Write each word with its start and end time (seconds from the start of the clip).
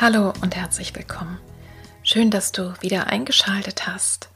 Hallo 0.00 0.32
und 0.42 0.54
herzlich 0.54 0.94
willkommen. 0.94 1.40
Schön, 2.04 2.30
dass 2.30 2.52
du 2.52 2.72
wieder 2.80 3.08
eingeschaltet 3.08 3.88
hast. 3.88 4.28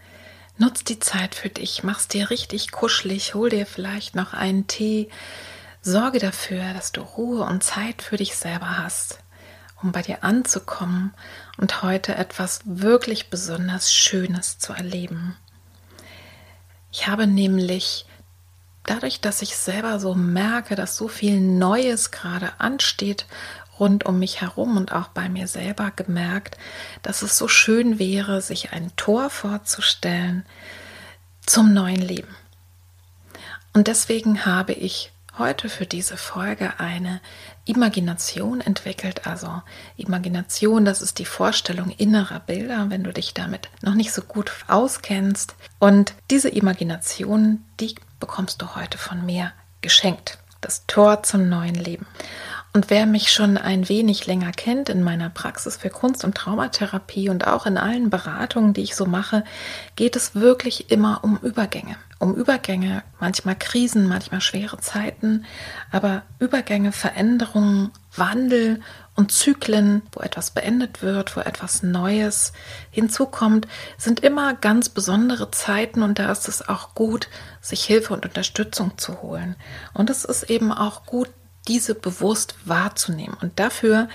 Nutz 0.58 0.82
die 0.82 0.98
Zeit 0.98 1.36
für 1.36 1.50
dich, 1.50 1.84
mach's 1.84 2.08
dir 2.08 2.30
richtig 2.30 2.72
kuschelig, 2.72 3.34
hol 3.34 3.48
dir 3.48 3.64
vielleicht 3.64 4.16
noch 4.16 4.32
einen 4.32 4.66
Tee. 4.66 5.08
Sorge 5.80 6.18
dafür, 6.18 6.74
dass 6.74 6.90
du 6.90 7.02
Ruhe 7.02 7.44
und 7.44 7.62
Zeit 7.62 8.02
für 8.02 8.16
dich 8.16 8.34
selber 8.34 8.76
hast, 8.78 9.20
um 9.80 9.92
bei 9.92 10.02
dir 10.02 10.24
anzukommen 10.24 11.14
und 11.58 11.84
heute 11.84 12.16
etwas 12.16 12.62
wirklich 12.64 13.30
besonders 13.30 13.94
Schönes 13.94 14.58
zu 14.58 14.72
erleben. 14.72 15.36
Ich 16.90 17.06
habe 17.06 17.28
nämlich 17.28 18.04
dadurch, 18.82 19.20
dass 19.20 19.42
ich 19.42 19.56
selber 19.56 20.00
so 20.00 20.16
merke, 20.16 20.74
dass 20.74 20.96
so 20.96 21.06
viel 21.06 21.40
Neues 21.40 22.10
gerade 22.10 22.50
ansteht 22.58 23.26
rund 23.82 24.06
um 24.06 24.20
mich 24.20 24.40
herum 24.40 24.76
und 24.76 24.92
auch 24.92 25.08
bei 25.08 25.28
mir 25.28 25.48
selber 25.48 25.90
gemerkt, 25.90 26.56
dass 27.02 27.22
es 27.22 27.36
so 27.36 27.48
schön 27.48 27.98
wäre, 27.98 28.40
sich 28.40 28.72
ein 28.72 28.92
Tor 28.94 29.28
vorzustellen 29.28 30.46
zum 31.44 31.74
neuen 31.74 32.00
Leben. 32.00 32.36
Und 33.72 33.88
deswegen 33.88 34.46
habe 34.46 34.72
ich 34.72 35.10
heute 35.36 35.68
für 35.68 35.84
diese 35.84 36.16
Folge 36.16 36.78
eine 36.78 37.20
Imagination 37.64 38.60
entwickelt. 38.60 39.26
Also 39.26 39.62
Imagination, 39.96 40.84
das 40.84 41.02
ist 41.02 41.18
die 41.18 41.24
Vorstellung 41.24 41.90
innerer 41.90 42.38
Bilder, 42.38 42.86
wenn 42.90 43.02
du 43.02 43.12
dich 43.12 43.34
damit 43.34 43.68
noch 43.80 43.94
nicht 43.94 44.12
so 44.12 44.22
gut 44.22 44.52
auskennst. 44.68 45.56
Und 45.80 46.14
diese 46.30 46.50
Imagination, 46.50 47.64
die 47.80 47.96
bekommst 48.20 48.62
du 48.62 48.76
heute 48.76 48.96
von 48.96 49.26
mir 49.26 49.50
geschenkt. 49.80 50.38
Das 50.60 50.86
Tor 50.86 51.24
zum 51.24 51.48
neuen 51.48 51.74
Leben. 51.74 52.06
Und 52.74 52.88
wer 52.88 53.04
mich 53.04 53.30
schon 53.30 53.58
ein 53.58 53.90
wenig 53.90 54.26
länger 54.26 54.50
kennt 54.50 54.88
in 54.88 55.02
meiner 55.02 55.28
Praxis 55.28 55.76
für 55.76 55.90
Kunst- 55.90 56.24
und 56.24 56.34
Traumatherapie 56.34 57.28
und 57.28 57.46
auch 57.46 57.66
in 57.66 57.76
allen 57.76 58.08
Beratungen, 58.08 58.72
die 58.72 58.82
ich 58.82 58.96
so 58.96 59.04
mache, 59.04 59.44
geht 59.94 60.16
es 60.16 60.34
wirklich 60.34 60.90
immer 60.90 61.20
um 61.22 61.36
Übergänge. 61.42 61.96
Um 62.18 62.34
Übergänge, 62.34 63.02
manchmal 63.20 63.56
Krisen, 63.58 64.08
manchmal 64.08 64.40
schwere 64.40 64.78
Zeiten, 64.78 65.44
aber 65.90 66.22
Übergänge, 66.38 66.92
Veränderungen, 66.92 67.90
Wandel 68.16 68.80
und 69.16 69.32
Zyklen, 69.32 70.00
wo 70.12 70.20
etwas 70.20 70.52
beendet 70.52 71.02
wird, 71.02 71.36
wo 71.36 71.40
etwas 71.40 71.82
Neues 71.82 72.54
hinzukommt, 72.90 73.68
sind 73.98 74.20
immer 74.20 74.54
ganz 74.54 74.88
besondere 74.88 75.50
Zeiten 75.50 76.02
und 76.02 76.18
da 76.18 76.32
ist 76.32 76.48
es 76.48 76.66
auch 76.66 76.94
gut, 76.94 77.28
sich 77.60 77.84
Hilfe 77.84 78.14
und 78.14 78.24
Unterstützung 78.24 78.96
zu 78.96 79.20
holen. 79.20 79.56
Und 79.92 80.08
es 80.08 80.24
ist 80.24 80.44
eben 80.44 80.72
auch 80.72 81.04
gut, 81.04 81.28
diese 81.68 81.94
bewusst 81.94 82.54
wahrzunehmen. 82.64 83.36
Und 83.40 83.58
dafür 83.58 84.08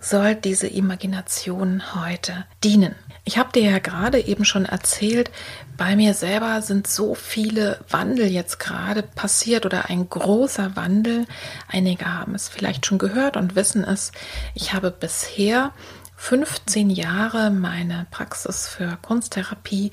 soll 0.00 0.34
diese 0.34 0.68
Imagination 0.68 1.94
heute 1.94 2.46
dienen. 2.62 2.94
Ich 3.24 3.36
habe 3.36 3.52
dir 3.52 3.70
ja 3.70 3.78
gerade 3.78 4.20
eben 4.20 4.44
schon 4.44 4.64
erzählt, 4.64 5.30
bei 5.76 5.96
mir 5.96 6.14
selber 6.14 6.62
sind 6.62 6.86
so 6.86 7.14
viele 7.14 7.78
Wandel 7.90 8.26
jetzt 8.26 8.58
gerade 8.58 9.02
passiert 9.02 9.66
oder 9.66 9.90
ein 9.90 10.08
großer 10.08 10.76
Wandel. 10.76 11.26
Einige 11.68 12.06
haben 12.06 12.34
es 12.34 12.48
vielleicht 12.48 12.86
schon 12.86 12.98
gehört 12.98 13.36
und 13.36 13.54
wissen 13.54 13.84
es. 13.84 14.12
Ich 14.54 14.72
habe 14.72 14.90
bisher 14.90 15.72
15 16.16 16.90
Jahre 16.90 17.50
meine 17.50 18.06
Praxis 18.10 18.66
für 18.66 18.98
Kunsttherapie 19.02 19.92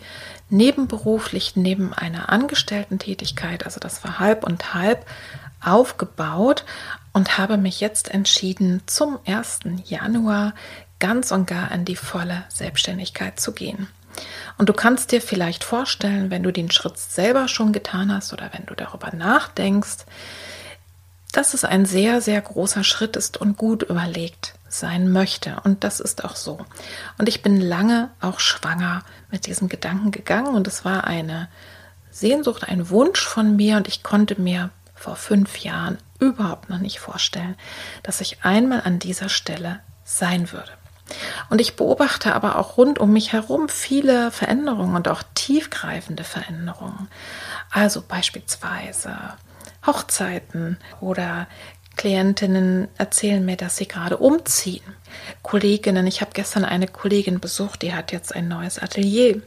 nebenberuflich 0.50 1.56
neben 1.56 1.94
einer 1.94 2.30
Angestellten-Tätigkeit, 2.30 3.64
also 3.64 3.80
das 3.80 4.04
war 4.04 4.18
halb 4.18 4.44
und 4.44 4.74
halb, 4.74 5.06
aufgebaut 5.66 6.66
und 7.14 7.38
habe 7.38 7.58
mich 7.58 7.80
jetzt 7.80 8.10
entschieden, 8.10 8.82
zum 8.86 9.20
1. 9.26 9.60
Januar 9.86 10.54
ganz 11.00 11.32
und 11.32 11.48
gar 11.48 11.72
in 11.72 11.86
die 11.86 11.96
volle 11.96 12.44
Selbstständigkeit 12.50 13.40
zu 13.40 13.54
gehen. 13.54 13.88
Und 14.58 14.70
du 14.70 14.74
kannst 14.74 15.12
dir 15.12 15.22
vielleicht 15.22 15.64
vorstellen, 15.64 16.32
wenn 16.32 16.44
du 16.44 16.52
den 16.52 16.72
Schritt 16.72 16.98
selber 16.98 17.48
schon 17.48 17.74
getan 17.74 18.14
hast 18.14 18.32
oder 18.32 18.50
wenn 18.54 18.66
du 18.66 18.76
darüber 18.76 19.14
nachdenkst, 19.14 20.06
dass 21.32 21.54
es 21.54 21.66
ein 21.66 21.86
sehr, 21.86 22.22
sehr 22.22 22.40
großer 22.40 22.86
Schritt 22.86 23.18
ist 23.18 23.38
und 23.38 23.58
gut 23.58 23.84
überlegt 23.84 24.56
sein 24.70 25.12
möchte. 25.12 25.58
Und 25.64 25.84
das 25.84 26.00
ist 26.00 26.24
auch 26.24 26.36
so. 26.36 26.60
Und 27.18 27.28
ich 27.28 27.42
bin 27.42 27.60
lange 27.60 28.10
auch 28.22 28.40
schwanger 28.40 29.04
mit 29.32 29.46
diesem 29.46 29.68
Gedanken 29.68 30.12
gegangen 30.12 30.56
und 30.56 30.68
es 30.68 30.86
war 30.86 31.06
eine 31.06 31.50
Sehnsucht, 32.10 32.64
ein 32.68 32.90
Wunsch 32.90 33.20
von 33.20 33.58
mir 33.58 33.76
und 33.76 33.90
ich 33.90 34.02
konnte 34.02 34.40
mir 34.40 34.70
vor 35.06 35.16
fünf 35.16 35.60
Jahren 35.60 36.00
überhaupt 36.20 36.72
noch 36.72 36.80
nicht 36.80 37.00
vorstellen, 37.00 37.56
dass 38.02 38.22
ich 38.22 38.44
einmal 38.44 38.82
an 38.82 38.98
dieser 38.98 39.30
Stelle 39.30 39.82
sein 40.04 40.52
würde. 40.52 40.72
Und 41.52 41.62
ich 41.62 41.76
beobachte 41.76 42.34
aber 42.34 42.58
auch 42.58 42.78
rund 42.78 42.98
um 42.98 43.14
mich 43.14 43.32
herum 43.32 43.70
viele 43.70 44.32
Veränderungen 44.32 44.96
und 44.96 45.08
auch 45.08 45.22
tiefgreifende 45.36 46.24
Veränderungen. 46.24 47.08
Also 47.70 48.02
beispielsweise 48.02 49.16
Hochzeiten 49.86 50.78
oder 51.02 51.48
Klientinnen 51.98 52.88
erzählen 52.98 53.46
mir, 53.46 53.58
dass 53.58 53.78
sie 53.78 53.88
gerade 53.88 54.18
umziehen. 54.18 54.96
Kolleginnen, 55.44 56.08
ich 56.08 56.22
habe 56.22 56.32
gestern 56.34 56.66
eine 56.66 56.88
Kollegin 56.88 57.40
besucht, 57.40 57.84
die 57.84 57.94
hat 57.94 58.12
jetzt 58.12 58.34
ein 58.34 58.48
neues 58.48 58.80
Atelier. 58.80 59.40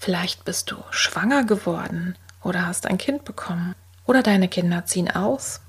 Vielleicht 0.00 0.44
bist 0.44 0.72
du 0.72 0.78
schwanger 0.90 1.44
geworden 1.44 2.18
oder 2.42 2.66
hast 2.66 2.88
ein 2.88 2.98
Kind 2.98 3.24
bekommen. 3.24 3.76
Oder 4.06 4.22
deine 4.22 4.48
Kinder 4.48 4.84
ziehen 4.84 5.10
aus. 5.10 5.60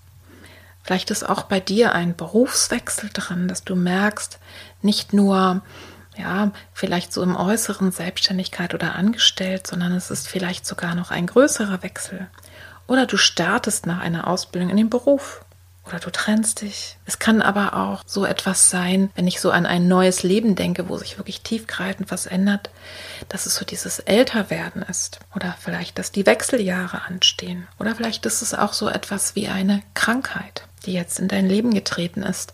Vielleicht 0.84 1.12
ist 1.12 1.28
auch 1.28 1.44
bei 1.44 1.60
dir 1.60 1.94
ein 1.94 2.16
Berufswechsel 2.16 3.10
dran, 3.14 3.48
dass 3.48 3.64
du 3.64 3.76
merkst, 3.76 4.40
nicht 4.82 5.14
nur, 5.14 5.62
ja, 6.18 6.52
vielleicht 6.74 7.14
so 7.14 7.24
im 7.24 7.38
Äußeren 7.38 7.92
Selbstständigkeit 7.92 8.74
oder 8.74 8.96
angestellt, 8.96 9.66
sondern 9.66 9.94
es 9.94 10.12
ist 10.12 10.28
vielleicht 10.28 10.66
sogar 10.66 10.94
noch 10.96 11.10
ein 11.10 11.28
größerer 11.28 11.84
Wechsel. 11.84 12.28
Oder 12.86 13.06
du 13.06 13.16
startest 13.16 13.86
nach 13.86 14.00
einer 14.00 14.28
Ausbildung 14.28 14.70
in 14.70 14.78
den 14.78 14.90
Beruf 14.90 15.43
oder 15.86 16.00
du 16.00 16.10
trennst 16.12 16.62
dich. 16.62 16.98
Es 17.06 17.20
kann 17.20 17.42
aber 17.42 17.76
auch 17.76 18.04
so 18.06 18.26
etwas 18.26 18.70
sein, 18.70 19.12
wenn 19.16 19.28
ich 19.28 19.40
so 19.40 19.52
an 19.52 19.66
ein 19.66 19.88
neues 19.88 20.24
Leben 20.24 20.56
denke, 20.56 20.90
wo 20.90 20.98
sich 20.98 21.18
wirklich 21.18 21.42
tiefgreifend 21.42 22.10
was 22.12 22.26
ändert, 22.26 22.70
dass 23.30 23.46
es 23.46 23.56
so 23.56 23.66
dieses 23.66 24.00
Älterwerden 24.00 24.82
ist 24.84 25.20
oder 25.36 25.56
vielleicht, 25.60 26.00
dass 26.00 26.12
die 26.12 26.26
Wechseljahre 26.26 27.02
anstehen 27.04 27.68
oder 27.80 27.96
vielleicht 27.96 28.26
ist 28.26 28.42
es 28.42 28.54
auch 28.54 28.74
so 28.74 28.88
etwas 28.88 29.36
wie 29.36 29.48
eine 29.48 29.84
Krankheit, 29.94 30.68
die 30.86 30.94
jetzt 30.94 31.20
in 31.20 31.28
dein 31.28 31.48
Leben 31.48 31.74
getreten 31.74 32.24
ist. 32.24 32.54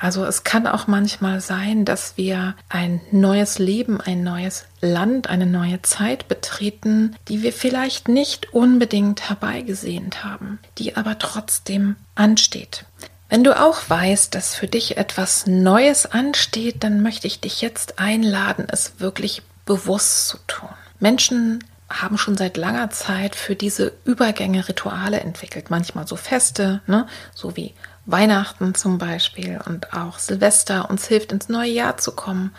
Also 0.00 0.24
es 0.24 0.44
kann 0.44 0.66
auch 0.66 0.86
manchmal 0.86 1.42
sein, 1.42 1.84
dass 1.84 2.16
wir 2.16 2.54
ein 2.70 3.02
neues 3.10 3.58
Leben, 3.58 4.00
ein 4.00 4.22
neues 4.22 4.64
Land, 4.80 5.28
eine 5.28 5.44
neue 5.44 5.82
Zeit 5.82 6.26
betreten, 6.26 7.14
die 7.28 7.42
wir 7.42 7.52
vielleicht 7.52 8.08
nicht 8.08 8.54
unbedingt 8.54 9.28
herbeigesehnt 9.28 10.24
haben, 10.24 10.58
die 10.78 10.96
aber 10.96 11.18
trotzdem 11.18 11.96
ansteht. 12.14 12.86
Wenn 13.28 13.44
du 13.44 13.60
auch 13.60 13.78
weißt, 13.88 14.34
dass 14.34 14.54
für 14.54 14.68
dich 14.68 14.96
etwas 14.96 15.46
Neues 15.46 16.06
ansteht, 16.06 16.82
dann 16.82 17.02
möchte 17.02 17.26
ich 17.26 17.40
dich 17.40 17.60
jetzt 17.60 17.98
einladen, 17.98 18.68
es 18.68 18.94
wirklich 19.00 19.42
bewusst 19.66 20.28
zu 20.28 20.38
tun. 20.46 20.70
Menschen 20.98 21.62
haben 21.90 22.16
schon 22.16 22.36
seit 22.38 22.56
langer 22.56 22.88
Zeit 22.90 23.36
für 23.36 23.54
diese 23.54 23.92
Übergänge 24.04 24.66
Rituale 24.66 25.20
entwickelt. 25.20 25.70
Manchmal 25.70 26.06
so 26.06 26.16
Feste, 26.16 26.80
ne? 26.86 27.06
so 27.34 27.56
wie 27.56 27.74
Weihnachten 28.06 28.74
zum 28.74 28.98
Beispiel 28.98 29.60
und 29.66 29.92
auch 29.92 30.18
Silvester 30.18 30.90
uns 30.90 31.06
hilft, 31.06 31.32
ins 31.32 31.48
neue 31.48 31.70
Jahr 31.70 31.96
zu 31.96 32.12
kommen 32.12 32.54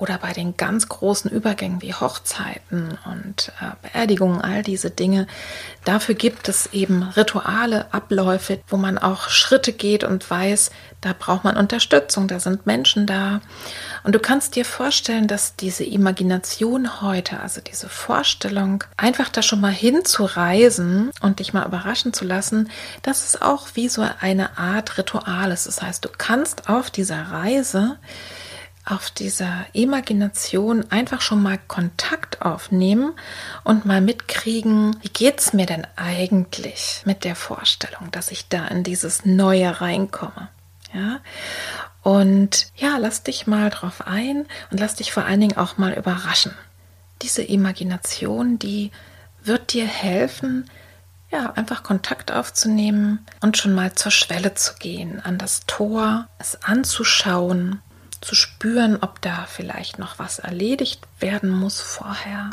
oder 0.00 0.18
bei 0.18 0.32
den 0.32 0.56
ganz 0.56 0.88
großen 0.88 1.30
Übergängen 1.30 1.82
wie 1.82 1.94
Hochzeiten 1.94 2.98
und 3.04 3.52
äh, 3.60 3.88
Beerdigungen, 3.88 4.40
all 4.40 4.62
diese 4.62 4.90
Dinge. 4.90 5.26
Dafür 5.84 6.14
gibt 6.14 6.48
es 6.48 6.72
eben 6.72 7.02
Rituale, 7.02 7.86
Abläufe, 7.92 8.60
wo 8.68 8.76
man 8.76 8.98
auch 8.98 9.28
Schritte 9.28 9.72
geht 9.72 10.02
und 10.02 10.28
weiß, 10.28 10.70
da 11.00 11.14
braucht 11.18 11.44
man 11.44 11.56
Unterstützung, 11.56 12.28
da 12.28 12.40
sind 12.40 12.66
Menschen 12.66 13.06
da. 13.06 13.40
Und 14.02 14.14
du 14.14 14.18
kannst 14.18 14.56
dir 14.56 14.64
vorstellen, 14.64 15.28
dass 15.28 15.56
diese 15.56 15.84
Imagination 15.84 17.00
heute, 17.00 17.40
also 17.40 17.60
diese 17.60 17.88
Vorstellung, 17.88 18.84
einfach 18.96 19.28
da 19.28 19.42
schon 19.42 19.60
mal 19.60 19.72
hinzureisen 19.72 21.10
und 21.20 21.38
dich 21.38 21.52
mal 21.52 21.66
überraschen 21.66 22.12
zu 22.12 22.24
lassen, 22.24 22.70
das 23.02 23.24
ist 23.24 23.42
auch 23.42 23.68
wie 23.74 23.88
so 23.88 24.06
eine 24.20 24.58
Art 24.58 24.98
Ritual 24.98 25.52
ist. 25.52 25.66
Das 25.66 25.82
heißt, 25.82 26.04
du 26.04 26.08
kannst 26.16 26.68
auf 26.68 26.90
dieser 26.90 27.30
Reise 27.30 27.98
auf 28.90 29.10
dieser 29.10 29.66
Imagination 29.72 30.90
einfach 30.90 31.20
schon 31.20 31.42
mal 31.42 31.58
Kontakt 31.68 32.42
aufnehmen 32.42 33.12
und 33.64 33.86
mal 33.86 34.00
mitkriegen, 34.00 34.96
wie 35.02 35.08
geht 35.08 35.40
es 35.40 35.52
mir 35.52 35.66
denn 35.66 35.86
eigentlich 35.96 37.02
mit 37.04 37.24
der 37.24 37.36
Vorstellung, 37.36 38.10
dass 38.10 38.30
ich 38.30 38.48
da 38.48 38.66
in 38.66 38.82
dieses 38.82 39.24
Neue 39.24 39.80
reinkomme. 39.80 40.48
Ja, 40.92 41.20
und 42.02 42.66
ja, 42.76 42.96
lass 42.98 43.22
dich 43.22 43.46
mal 43.46 43.70
drauf 43.70 44.06
ein 44.06 44.46
und 44.70 44.80
lass 44.80 44.96
dich 44.96 45.12
vor 45.12 45.24
allen 45.24 45.40
Dingen 45.40 45.56
auch 45.56 45.78
mal 45.78 45.92
überraschen. 45.92 46.52
Diese 47.22 47.42
Imagination, 47.42 48.58
die 48.58 48.90
wird 49.42 49.72
dir 49.72 49.86
helfen, 49.86 50.68
ja, 51.30 51.52
einfach 51.52 51.82
Kontakt 51.82 52.32
aufzunehmen 52.32 53.24
und 53.40 53.56
schon 53.56 53.72
mal 53.72 53.94
zur 53.94 54.10
Schwelle 54.10 54.54
zu 54.54 54.74
gehen, 54.74 55.20
an 55.20 55.38
das 55.38 55.60
Tor, 55.66 56.26
es 56.38 56.62
anzuschauen, 56.62 57.80
zu 58.20 58.34
spüren, 58.34 58.98
ob 59.00 59.20
da 59.20 59.46
vielleicht 59.46 59.98
noch 59.98 60.18
was 60.18 60.38
erledigt 60.38 61.00
werden 61.18 61.50
muss 61.50 61.80
vorher, 61.80 62.50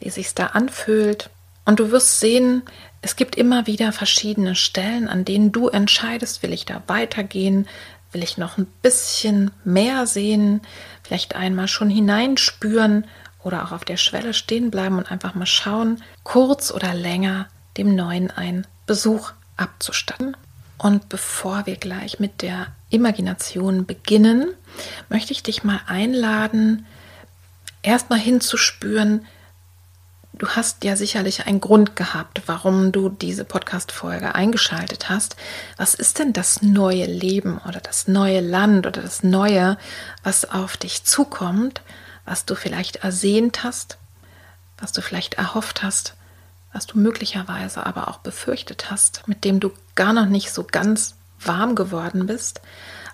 wie 0.00 0.10
sich's 0.10 0.34
da 0.34 0.46
anfühlt. 0.48 1.30
Und 1.64 1.80
du 1.80 1.90
wirst 1.90 2.20
sehen, 2.20 2.62
es 3.02 3.16
gibt 3.16 3.36
immer 3.36 3.66
wieder 3.66 3.92
verschiedene 3.92 4.54
Stellen, 4.54 5.08
an 5.08 5.24
denen 5.24 5.52
du 5.52 5.68
entscheidest, 5.68 6.42
will 6.42 6.52
ich 6.52 6.64
da 6.64 6.82
weitergehen, 6.86 7.68
will 8.12 8.22
ich 8.22 8.38
noch 8.38 8.58
ein 8.58 8.66
bisschen 8.82 9.50
mehr 9.64 10.06
sehen, 10.06 10.62
vielleicht 11.02 11.36
einmal 11.36 11.68
schon 11.68 11.90
hineinspüren 11.90 13.06
oder 13.42 13.64
auch 13.64 13.72
auf 13.72 13.84
der 13.84 13.96
Schwelle 13.96 14.34
stehen 14.34 14.70
bleiben 14.70 14.98
und 14.98 15.10
einfach 15.10 15.34
mal 15.34 15.46
schauen, 15.46 16.02
kurz 16.22 16.70
oder 16.70 16.94
länger 16.94 17.48
dem 17.76 17.94
Neuen 17.94 18.30
einen 18.30 18.66
Besuch 18.86 19.32
abzustatten. 19.56 20.36
Und 20.78 21.08
bevor 21.08 21.66
wir 21.66 21.76
gleich 21.76 22.18
mit 22.18 22.42
der 22.42 22.68
Imagination 22.90 23.86
beginnen, 23.86 24.54
möchte 25.08 25.32
ich 25.32 25.42
dich 25.42 25.64
mal 25.64 25.80
einladen, 25.86 26.86
erstmal 27.82 28.18
hinzuspüren, 28.18 29.26
du 30.34 30.48
hast 30.48 30.84
ja 30.84 30.96
sicherlich 30.96 31.46
einen 31.46 31.60
Grund 31.60 31.96
gehabt, 31.96 32.42
warum 32.46 32.92
du 32.92 33.08
diese 33.08 33.44
Podcast-Folge 33.44 34.34
eingeschaltet 34.34 35.08
hast. 35.08 35.36
Was 35.76 35.94
ist 35.94 36.18
denn 36.18 36.32
das 36.32 36.62
neue 36.62 37.06
Leben 37.06 37.60
oder 37.68 37.80
das 37.80 38.08
neue 38.08 38.40
Land 38.40 38.86
oder 38.86 39.02
das 39.02 39.22
Neue, 39.22 39.76
was 40.22 40.48
auf 40.48 40.76
dich 40.76 41.04
zukommt, 41.04 41.82
was 42.24 42.44
du 42.44 42.54
vielleicht 42.54 42.96
ersehnt 42.96 43.64
hast, 43.64 43.98
was 44.78 44.92
du 44.92 45.02
vielleicht 45.02 45.34
erhofft 45.34 45.82
hast? 45.82 46.14
was 46.72 46.86
du 46.86 46.98
möglicherweise 46.98 47.84
aber 47.86 48.08
auch 48.08 48.18
befürchtet 48.18 48.90
hast, 48.90 49.26
mit 49.26 49.44
dem 49.44 49.60
du 49.60 49.72
gar 49.94 50.12
noch 50.12 50.26
nicht 50.26 50.52
so 50.52 50.64
ganz 50.64 51.16
warm 51.40 51.74
geworden 51.74 52.26
bist. 52.26 52.60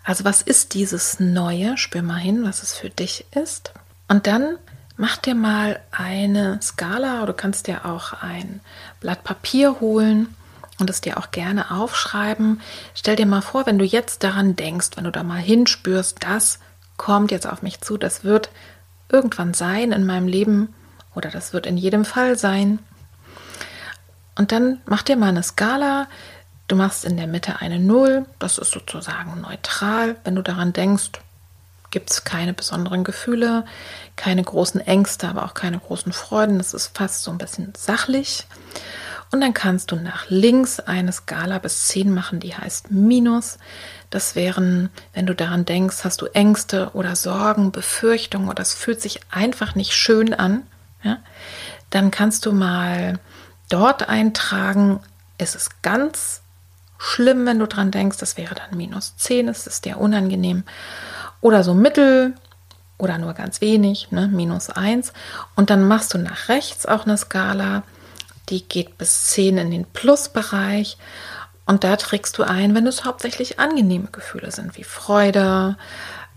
Also 0.05 0.25
was 0.25 0.43
ist 0.43 0.75
dieses 0.75 1.19
Neue? 1.21 1.76
Spür 1.79 2.03
mal 2.03 2.19
hin, 2.19 2.44
was 2.44 2.62
es 2.62 2.75
für 2.75 2.91
dich 2.91 3.26
ist. 3.35 3.73
Und 4.09 4.26
dann 4.26 4.59
mach 4.97 5.17
dir 5.17 5.35
mal 5.35 5.81
eine 5.91 6.61
Skala 6.62 7.19
oder 7.19 7.32
du 7.32 7.35
kannst 7.35 7.67
dir 7.67 7.87
auch 7.87 8.12
ein 8.12 8.61
Blatt 9.00 9.25
Papier 9.25 9.81
holen 9.81 10.35
und 10.79 10.91
es 10.91 11.00
dir 11.00 11.19
auch 11.19 11.31
gerne 11.31 11.71
aufschreiben. 11.71 12.61
Stell 12.94 13.17
dir 13.17 13.26
mal 13.26 13.41
vor, 13.41 13.67
wenn 13.67 13.79
du 13.79 13.85
jetzt 13.85 14.23
daran 14.23 14.56
denkst, 14.56 14.91
wenn 14.97 15.05
du 15.05 15.12
da 15.12 15.23
mal 15.23 15.41
hinspürst, 15.41 16.19
das 16.21 16.59
kommt 16.97 17.31
jetzt 17.31 17.47
auf 17.47 17.62
mich 17.62 17.81
zu, 17.81 17.97
das 17.97 18.25
wird 18.25 18.50
irgendwann 19.09 19.55
sein 19.55 19.93
in 19.93 20.06
meinem 20.06 20.29
Leben 20.29 20.75
oder 21.15 21.31
das 21.31 21.53
wird 21.53 21.67
in 21.67 21.76
jedem 21.76 22.05
Fall 22.05 22.37
sein. 22.37 22.79
Und 24.37 24.53
dann 24.53 24.81
mach 24.87 25.03
dir 25.03 25.17
mal 25.17 25.29
eine 25.29 25.43
Skala. 25.43 26.09
Du 26.66 26.76
machst 26.76 27.05
in 27.05 27.16
der 27.16 27.26
Mitte 27.26 27.61
eine 27.61 27.78
Null. 27.78 28.26
Das 28.38 28.58
ist 28.58 28.72
sozusagen 28.72 29.40
neutral. 29.40 30.16
Wenn 30.25 30.34
du 30.34 30.43
daran 30.43 30.72
denkst, 30.72 31.11
gibt 31.90 32.11
es 32.11 32.25
keine 32.25 32.52
besonderen 32.52 33.05
Gefühle, 33.05 33.64
keine 34.16 34.43
großen 34.43 34.81
Ängste, 34.81 35.28
aber 35.28 35.44
auch 35.44 35.55
keine 35.55 35.78
großen 35.78 36.12
Freuden. 36.12 36.58
Das 36.58 36.75
ist 36.75 36.96
fast 36.96 37.22
so 37.22 37.31
ein 37.31 37.38
bisschen 37.38 37.72
sachlich. 37.76 38.46
Und 39.31 39.40
dann 39.40 39.52
kannst 39.55 39.90
du 39.90 39.96
nach 39.96 40.26
links 40.28 40.81
eine 40.81 41.12
Skala 41.12 41.58
bis 41.58 41.88
10 41.88 42.12
machen, 42.12 42.40
die 42.40 42.55
heißt 42.55 42.90
Minus. 42.90 43.58
Das 44.11 44.34
wären, 44.37 44.90
wenn 45.12 45.26
du 45.26 45.34
daran 45.34 45.64
denkst, 45.64 46.05
hast 46.05 46.22
du 46.22 46.26
Ängste 46.26 46.90
oder 46.94 47.16
Sorgen, 47.16 47.72
Befürchtungen 47.72 48.49
oder 48.49 48.62
es 48.62 48.75
fühlt 48.75 49.00
sich 49.00 49.20
einfach 49.31 49.75
nicht 49.75 49.93
schön 49.93 50.34
an. 50.34 50.62
Ja? 51.02 51.19
Dann 51.90 52.11
kannst 52.11 52.46
du 52.46 52.52
mal 52.52 53.19
dort 53.69 54.08
eintragen, 54.08 55.00
ist 55.38 55.56
es 55.56 55.69
ganz 55.82 56.43
schlimm, 57.04 57.46
wenn 57.46 57.58
du 57.58 57.66
dran 57.66 57.90
denkst, 57.90 58.18
das 58.18 58.36
wäre 58.36 58.54
dann 58.54 58.76
minus 58.76 59.16
10, 59.16 59.48
es 59.48 59.66
ist 59.66 59.84
dir 59.84 59.98
unangenehm. 59.98 60.64
Oder 61.40 61.62
so 61.62 61.74
mittel 61.74 62.34
oder 62.96 63.18
nur 63.18 63.34
ganz 63.34 63.60
wenig, 63.60 64.10
ne, 64.10 64.28
minus 64.28 64.70
1. 64.70 65.12
Und 65.54 65.70
dann 65.70 65.86
machst 65.86 66.14
du 66.14 66.18
nach 66.18 66.48
rechts 66.48 66.86
auch 66.86 67.04
eine 67.04 67.18
Skala, 67.18 67.82
die 68.48 68.66
geht 68.66 68.96
bis 68.98 69.26
10 69.26 69.58
in 69.58 69.70
den 69.70 69.84
Plusbereich. 69.84 70.96
Und 71.66 71.84
da 71.84 71.96
trägst 71.96 72.38
du 72.38 72.42
ein, 72.42 72.74
wenn 72.74 72.86
es 72.86 73.04
hauptsächlich 73.04 73.58
angenehme 73.58 74.08
Gefühle 74.10 74.50
sind, 74.50 74.76
wie 74.76 74.84
Freude, 74.84 75.76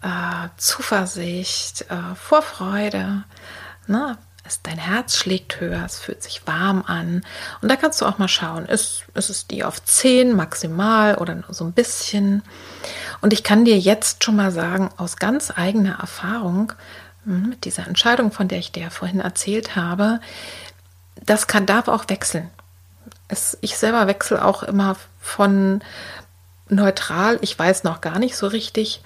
äh, 0.02 0.50
Zuversicht, 0.58 1.86
äh, 1.90 2.16
Vorfreude, 2.16 3.24
ne, 3.88 4.18
es, 4.48 4.62
dein 4.62 4.78
Herz 4.78 5.16
schlägt 5.18 5.60
höher, 5.60 5.84
es 5.86 6.00
fühlt 6.00 6.24
sich 6.24 6.46
warm 6.48 6.84
an. 6.86 7.24
Und 7.62 7.70
da 7.70 7.76
kannst 7.76 8.02
du 8.02 8.06
auch 8.06 8.18
mal 8.18 8.28
schauen, 8.28 8.66
ist, 8.66 9.04
ist 9.14 9.30
es 9.30 9.48
die 9.48 9.64
auf 9.64 9.84
10 9.84 10.36
maximal 10.36 11.16
oder 11.16 11.36
nur 11.36 11.54
so 11.54 11.66
ein 11.66 11.74
bisschen. 11.74 12.44
Und 13.22 13.34
ich 13.34 13.44
kann 13.44 13.66
dir 13.66 13.78
jetzt 13.78 14.24
schon 14.24 14.36
mal 14.36 14.52
sagen, 14.52 14.90
aus 14.98 15.18
ganz 15.18 15.52
eigener 15.56 16.00
Erfahrung, 16.00 16.74
hm, 17.26 17.50
mit 17.50 17.66
dieser 17.66 17.88
Entscheidung, 17.88 18.32
von 18.32 18.48
der 18.48 18.60
ich 18.60 18.72
dir 18.72 18.90
vorhin 18.90 19.20
erzählt 19.20 19.76
habe, 19.76 20.20
das 21.24 21.48
kann, 21.48 21.66
darf 21.66 21.88
auch 21.88 22.06
wechseln. 22.08 22.50
Es, 23.28 23.58
ich 23.62 23.78
selber 23.78 24.08
wechsle 24.08 24.44
auch 24.44 24.64
immer 24.64 24.96
von 25.20 25.82
neutral, 26.70 27.40
ich 27.42 27.58
weiß 27.58 27.84
noch 27.84 28.02
gar 28.02 28.20
nicht 28.20 28.36
so 28.36 28.48
richtig, 28.48 29.02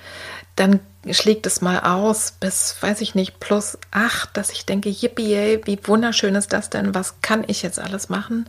dann 0.56 0.80
schlägt 1.10 1.48
es 1.48 1.62
mal 1.62 1.80
aus 1.80 2.34
bis, 2.40 2.76
weiß 2.80 3.02
ich 3.02 3.16
nicht, 3.16 3.40
plus 3.40 3.78
acht, 3.90 4.38
dass 4.38 4.52
ich 4.52 4.66
denke, 4.66 4.90
yippie, 4.90 5.62
wie 5.66 5.80
wunderschön 5.84 6.36
ist 6.36 6.54
das 6.54 6.70
denn? 6.70 6.94
Was 6.94 7.16
kann 7.22 7.44
ich 7.48 7.64
jetzt 7.64 7.80
alles 7.80 8.10
machen? 8.10 8.48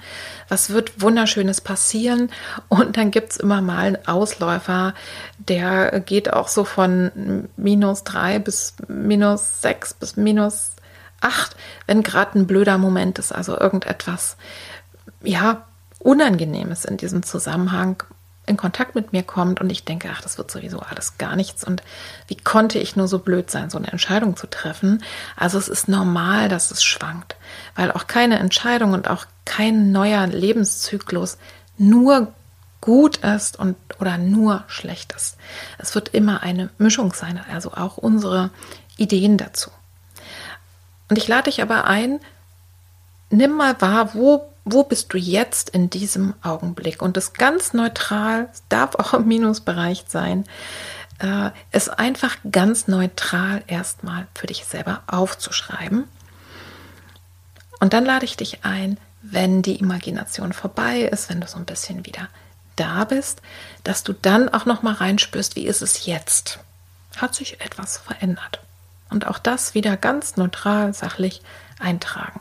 Was 0.48 0.70
wird 0.70 1.00
wunderschönes 1.00 1.62
passieren? 1.62 2.30
Und 2.68 2.98
dann 2.98 3.10
gibt 3.10 3.32
es 3.32 3.36
immer 3.38 3.62
mal 3.62 3.86
einen 3.86 4.06
Ausläufer, 4.06 4.92
der 5.38 6.00
geht 6.00 6.32
auch 6.32 6.48
so 6.48 6.64
von 6.64 7.48
minus 7.56 8.04
drei 8.04 8.38
bis 8.38 8.74
minus 8.86 9.62
sechs 9.62 9.94
bis 9.94 10.16
minus 10.16 10.72
acht, 11.22 11.56
wenn 11.86 12.02
gerade 12.02 12.38
ein 12.38 12.46
blöder 12.46 12.76
Moment 12.78 13.18
ist, 13.18 13.32
also 13.32 13.58
irgendetwas, 13.58 14.36
ja, 15.22 15.64
Unangenehmes 16.00 16.84
in 16.84 16.96
diesem 16.96 17.22
Zusammenhang 17.22 18.02
in 18.46 18.56
Kontakt 18.56 18.94
mit 18.94 19.12
mir 19.12 19.22
kommt 19.22 19.60
und 19.60 19.70
ich 19.70 19.84
denke, 19.84 20.08
ach, 20.12 20.20
das 20.20 20.36
wird 20.36 20.50
sowieso 20.50 20.80
alles 20.80 21.16
gar 21.18 21.36
nichts 21.36 21.62
und 21.62 21.82
wie 22.26 22.36
konnte 22.36 22.78
ich 22.78 22.96
nur 22.96 23.06
so 23.06 23.20
blöd 23.20 23.50
sein, 23.50 23.70
so 23.70 23.78
eine 23.78 23.92
Entscheidung 23.92 24.36
zu 24.36 24.48
treffen? 24.48 25.02
Also 25.36 25.58
es 25.58 25.68
ist 25.68 25.88
normal, 25.88 26.48
dass 26.48 26.70
es 26.70 26.82
schwankt, 26.82 27.36
weil 27.76 27.92
auch 27.92 28.06
keine 28.08 28.38
Entscheidung 28.40 28.94
und 28.94 29.08
auch 29.08 29.26
kein 29.44 29.92
neuer 29.92 30.26
Lebenszyklus 30.26 31.38
nur 31.78 32.32
gut 32.80 33.18
ist 33.18 33.58
und 33.58 33.76
oder 34.00 34.18
nur 34.18 34.64
schlecht 34.66 35.12
ist. 35.12 35.36
Es 35.78 35.94
wird 35.94 36.08
immer 36.08 36.42
eine 36.42 36.70
Mischung 36.78 37.12
sein, 37.12 37.40
also 37.52 37.72
auch 37.72 37.96
unsere 37.96 38.50
Ideen 38.96 39.38
dazu. 39.38 39.70
Und 41.08 41.16
ich 41.16 41.28
lade 41.28 41.44
dich 41.44 41.62
aber 41.62 41.84
ein, 41.84 42.18
nimm 43.30 43.52
mal 43.52 43.80
wahr, 43.80 44.14
wo 44.14 44.51
wo 44.64 44.84
bist 44.84 45.12
du 45.12 45.18
jetzt 45.18 45.70
in 45.70 45.90
diesem 45.90 46.34
Augenblick? 46.42 47.02
Und 47.02 47.16
das 47.16 47.32
ganz 47.32 47.72
neutral, 47.72 48.48
darf 48.68 48.94
auch 48.94 49.14
im 49.14 49.26
Minusbereich 49.26 50.04
sein, 50.06 50.44
äh, 51.18 51.50
es 51.70 51.88
einfach 51.88 52.36
ganz 52.50 52.88
neutral 52.88 53.62
erstmal 53.66 54.26
für 54.34 54.46
dich 54.46 54.64
selber 54.64 55.02
aufzuschreiben. 55.06 56.04
Und 57.80 57.92
dann 57.92 58.04
lade 58.04 58.24
ich 58.24 58.36
dich 58.36 58.64
ein, 58.64 58.98
wenn 59.22 59.62
die 59.62 59.76
Imagination 59.76 60.52
vorbei 60.52 61.00
ist, 61.00 61.28
wenn 61.28 61.40
du 61.40 61.46
so 61.46 61.58
ein 61.58 61.64
bisschen 61.64 62.06
wieder 62.06 62.28
da 62.76 63.04
bist, 63.04 63.42
dass 63.84 64.04
du 64.04 64.12
dann 64.12 64.48
auch 64.48 64.66
noch 64.66 64.82
mal 64.82 64.94
reinspürst, 64.94 65.56
wie 65.56 65.66
ist 65.66 65.82
es 65.82 66.06
jetzt? 66.06 66.60
Hat 67.16 67.34
sich 67.34 67.60
etwas 67.60 67.98
verändert? 67.98 68.60
Und 69.10 69.26
auch 69.26 69.38
das 69.38 69.74
wieder 69.74 69.96
ganz 69.96 70.36
neutral, 70.36 70.94
sachlich 70.94 71.42
eintragen. 71.78 72.40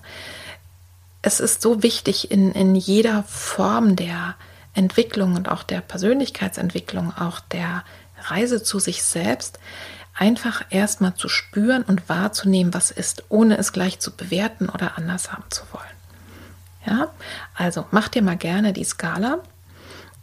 Es 1.22 1.40
ist 1.40 1.62
so 1.62 1.84
wichtig 1.84 2.32
in, 2.32 2.52
in 2.52 2.76
jeder 2.76 3.24
Form 3.24 3.96
der 3.96 4.36
Entwicklung 4.74 5.36
und 5.36 5.50
auch 5.50 5.64
der 5.64 5.82
Persönlichkeitsentwicklung, 5.82 7.16
auch 7.16 7.40
der 7.40 7.84
Reise 8.24 8.64
zu 8.64 8.80
sich 8.80 9.04
selbst, 9.04 9.60
einfach 10.18 10.64
erstmal 10.70 11.16
zu 11.16 11.30
spüren 11.30 11.84
und 11.84 12.10
wahrzunehmen, 12.10 12.74
was 12.74 12.92
ist, 12.92 13.24
ohne 13.30 13.58
es 13.58 13.74
gleich 13.74 14.00
zu 14.00 14.12
bewerten 14.12 14.70
oder 14.70 14.98
anders 14.98 15.32
haben 15.32 15.44
zu 15.50 15.64
wollen. 15.72 15.86
Ja, 16.86 17.12
also 17.56 17.86
mach 17.92 18.08
dir 18.08 18.22
mal 18.22 18.38
gerne 18.38 18.74
die 18.74 18.84
Skala 18.84 19.40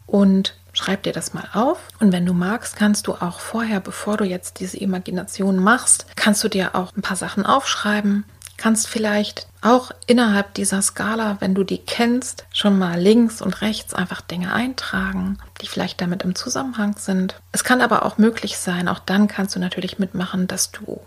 und 0.06 0.54
schreib 0.72 1.02
dir 1.04 1.12
das 1.12 1.34
mal 1.34 1.48
auf. 1.52 1.78
Und 2.00 2.12
wenn 2.12 2.26
du 2.26 2.32
magst, 2.32 2.76
kannst 2.76 3.06
du 3.06 3.14
auch 3.14 3.40
vorher, 3.40 3.80
bevor 3.80 4.16
du 4.16 4.24
jetzt 4.24 4.60
diese 4.60 4.78
Imagination 4.78 5.56
machst, 5.56 6.06
kannst 6.16 6.42
du 6.42 6.48
dir 6.48 6.74
auch 6.74 6.96
ein 6.96 7.02
paar 7.02 7.16
Sachen 7.16 7.46
aufschreiben. 7.46 8.24
Kannst 8.58 8.88
vielleicht 8.88 9.46
auch 9.62 9.92
innerhalb 10.06 10.52
dieser 10.54 10.82
Skala, 10.82 11.36
wenn 11.40 11.54
du 11.54 11.62
die 11.64 11.78
kennst, 11.78 12.44
schon 12.52 12.78
mal 12.78 13.00
links 13.00 13.40
und 13.40 13.62
rechts 13.62 13.94
einfach 13.94 14.20
Dinge 14.20 14.52
eintragen, 14.52 15.38
die 15.62 15.68
vielleicht 15.68 16.00
damit 16.00 16.22
im 16.22 16.34
Zusammenhang 16.34 16.96
sind. 16.98 17.40
Es 17.52 17.64
kann 17.64 17.80
aber 17.80 18.04
auch 18.04 18.18
möglich 18.18 18.58
sein, 18.58 18.88
auch 18.88 18.98
dann 18.98 19.28
kannst 19.28 19.54
du 19.54 19.60
natürlich 19.60 20.00
mitmachen, 20.00 20.48
dass 20.48 20.72
du 20.72 21.00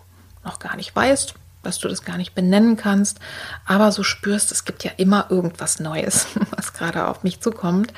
noch 0.44 0.58
gar 0.58 0.76
nicht 0.76 0.96
weißt, 0.96 1.34
dass 1.62 1.78
du 1.78 1.88
das 1.88 2.04
gar 2.04 2.16
nicht 2.16 2.34
benennen 2.34 2.76
kannst, 2.76 3.20
aber 3.66 3.92
so 3.92 4.02
spürst, 4.02 4.50
es 4.50 4.64
gibt 4.64 4.82
ja 4.82 4.90
immer 4.96 5.26
irgendwas 5.28 5.78
Neues, 5.78 6.26
was 6.56 6.72
gerade 6.72 7.06
auf 7.06 7.22
mich 7.22 7.40
zukommt. 7.40 7.92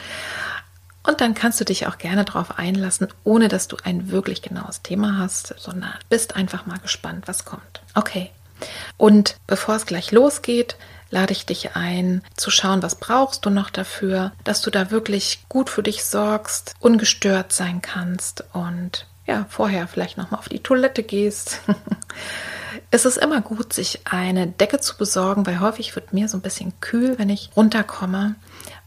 Und 1.06 1.20
dann 1.20 1.34
kannst 1.34 1.60
du 1.60 1.64
dich 1.64 1.86
auch 1.86 1.98
gerne 1.98 2.24
darauf 2.24 2.58
einlassen, 2.58 3.08
ohne 3.22 3.48
dass 3.48 3.68
du 3.68 3.76
ein 3.84 4.10
wirklich 4.10 4.42
genaues 4.42 4.82
Thema 4.82 5.18
hast, 5.18 5.54
sondern 5.58 5.92
bist 6.08 6.34
einfach 6.34 6.66
mal 6.66 6.78
gespannt, 6.78 7.28
was 7.28 7.44
kommt. 7.44 7.82
Okay. 7.94 8.30
Und 8.96 9.36
bevor 9.46 9.76
es 9.76 9.86
gleich 9.86 10.12
losgeht, 10.12 10.76
lade 11.10 11.32
ich 11.32 11.46
dich 11.46 11.76
ein, 11.76 12.22
zu 12.36 12.50
schauen, 12.50 12.82
was 12.82 12.96
brauchst 12.96 13.46
du 13.46 13.50
noch 13.50 13.70
dafür, 13.70 14.32
dass 14.42 14.62
du 14.62 14.70
da 14.70 14.90
wirklich 14.90 15.44
gut 15.48 15.70
für 15.70 15.82
dich 15.82 16.04
sorgst, 16.04 16.74
ungestört 16.80 17.52
sein 17.52 17.82
kannst 17.82 18.44
und 18.52 19.06
ja, 19.26 19.46
vorher 19.48 19.86
vielleicht 19.86 20.18
nochmal 20.18 20.40
auf 20.40 20.48
die 20.48 20.62
Toilette 20.62 21.02
gehst. 21.02 21.60
es 22.90 23.04
ist 23.04 23.16
immer 23.16 23.40
gut, 23.40 23.72
sich 23.72 24.00
eine 24.04 24.46
Decke 24.46 24.80
zu 24.80 24.96
besorgen, 24.96 25.46
weil 25.46 25.60
häufig 25.60 25.94
wird 25.94 26.12
mir 26.12 26.28
so 26.28 26.36
ein 26.36 26.42
bisschen 26.42 26.72
kühl, 26.80 27.18
wenn 27.18 27.30
ich 27.30 27.50
runterkomme. 27.56 28.34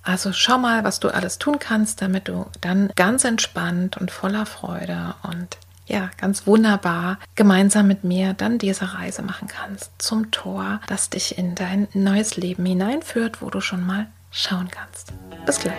Also 0.04 0.32
schau 0.32 0.58
mal, 0.58 0.84
was 0.84 1.00
du 1.00 1.10
alles 1.10 1.38
tun 1.38 1.60
kannst, 1.60 2.02
damit 2.02 2.28
du 2.28 2.46
dann 2.62 2.92
ganz 2.96 3.24
entspannt 3.24 3.98
und 3.98 4.12
voller 4.12 4.46
Freude 4.46 5.16
und 5.24 5.58
ja, 5.88 6.10
ganz 6.18 6.46
wunderbar 6.46 7.18
gemeinsam 7.36 7.88
mit 7.88 8.04
mir 8.04 8.34
dann 8.34 8.58
diese 8.58 8.94
Reise 8.94 9.22
machen 9.22 9.48
kannst 9.48 9.92
zum 9.98 10.32
Tor, 10.32 10.82
das 10.88 11.10
dich 11.10 11.38
in 11.38 11.56
dein 11.56 11.88
neues 11.94 12.36
Leben 12.36 12.66
hineinführt, 12.66 13.42
wo 13.42 13.50
du 13.50 13.62
schon 13.62 13.86
mal 13.86 14.08
schauen 14.30 14.70
kannst. 14.70 15.14
Bis 15.46 15.60
gleich. 15.60 15.76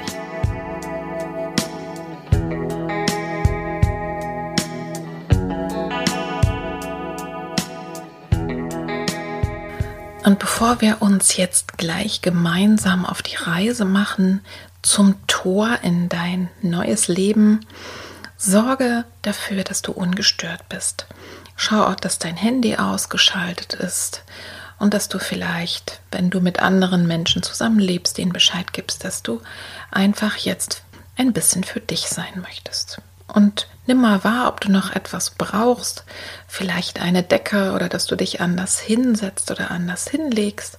Und 10.24 10.38
bevor 10.38 10.80
wir 10.80 11.00
uns 11.00 11.36
jetzt 11.36 11.78
gleich 11.78 12.20
gemeinsam 12.20 13.06
auf 13.06 13.22
die 13.22 13.36
Reise 13.36 13.84
machen 13.84 14.42
zum 14.82 15.14
Tor 15.26 15.78
in 15.82 16.08
dein 16.08 16.50
neues 16.60 17.08
Leben, 17.08 17.60
sorge 18.38 19.04
dafür, 19.20 19.64
dass 19.64 19.82
du 19.82 19.92
ungestört 19.92 20.66
bist. 20.70 21.06
Schau 21.56 21.84
auch, 21.84 21.96
dass 21.96 22.18
dein 22.18 22.36
Handy 22.36 22.76
ausgeschaltet 22.76 23.74
ist 23.74 24.22
und 24.78 24.94
dass 24.94 25.08
du 25.08 25.18
vielleicht, 25.18 26.00
wenn 26.10 26.30
du 26.30 26.40
mit 26.40 26.60
anderen 26.60 27.06
Menschen 27.06 27.42
zusammenlebst, 27.42 28.18
ihnen 28.18 28.32
Bescheid 28.32 28.72
gibst, 28.72 29.04
dass 29.04 29.22
du 29.22 29.42
einfach 29.90 30.36
jetzt 30.36 30.82
ein 31.16 31.34
bisschen 31.34 31.64
für 31.64 31.80
dich 31.80 32.08
sein 32.08 32.40
möchtest. 32.40 33.02
Und 33.26 33.66
Nimm 33.88 34.02
mal 34.02 34.22
wahr, 34.22 34.48
ob 34.48 34.60
du 34.60 34.70
noch 34.70 34.94
etwas 34.94 35.30
brauchst, 35.30 36.04
vielleicht 36.46 37.00
eine 37.00 37.22
Decke 37.22 37.72
oder 37.72 37.88
dass 37.88 38.04
du 38.04 38.16
dich 38.16 38.42
anders 38.42 38.78
hinsetzt 38.78 39.50
oder 39.50 39.70
anders 39.70 40.06
hinlegst, 40.08 40.78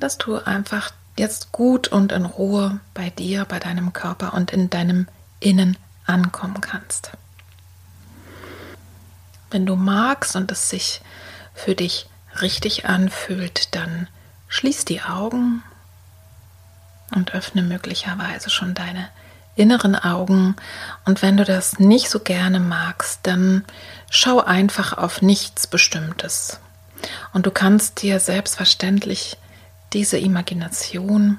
dass 0.00 0.18
du 0.18 0.38
einfach 0.44 0.90
jetzt 1.16 1.52
gut 1.52 1.86
und 1.86 2.10
in 2.10 2.24
Ruhe 2.24 2.80
bei 2.92 3.10
dir, 3.10 3.44
bei 3.44 3.60
deinem 3.60 3.92
Körper 3.92 4.34
und 4.34 4.52
in 4.52 4.68
deinem 4.68 5.06
Innen 5.38 5.76
ankommen 6.06 6.60
kannst. 6.60 7.12
Wenn 9.50 9.66
du 9.66 9.76
magst 9.76 10.36
und 10.36 10.50
es 10.50 10.68
sich 10.68 11.00
für 11.54 11.74
dich 11.74 12.08
richtig 12.40 12.86
anfühlt, 12.86 13.74
dann 13.74 14.08
schließ 14.48 14.84
die 14.84 15.02
Augen 15.02 15.62
und 17.14 17.34
öffne 17.34 17.62
möglicherweise 17.62 18.50
schon 18.50 18.74
deine 18.74 19.08
inneren 19.56 19.94
Augen. 19.94 20.56
Und 21.04 21.22
wenn 21.22 21.36
du 21.36 21.44
das 21.44 21.78
nicht 21.78 22.10
so 22.10 22.20
gerne 22.20 22.60
magst, 22.60 23.20
dann 23.22 23.64
schau 24.10 24.40
einfach 24.40 24.92
auf 24.98 25.22
nichts 25.22 25.66
Bestimmtes. 25.66 26.58
Und 27.32 27.46
du 27.46 27.50
kannst 27.50 28.02
dir 28.02 28.18
selbstverständlich 28.20 29.36
diese 29.92 30.18
Imagination, 30.18 31.38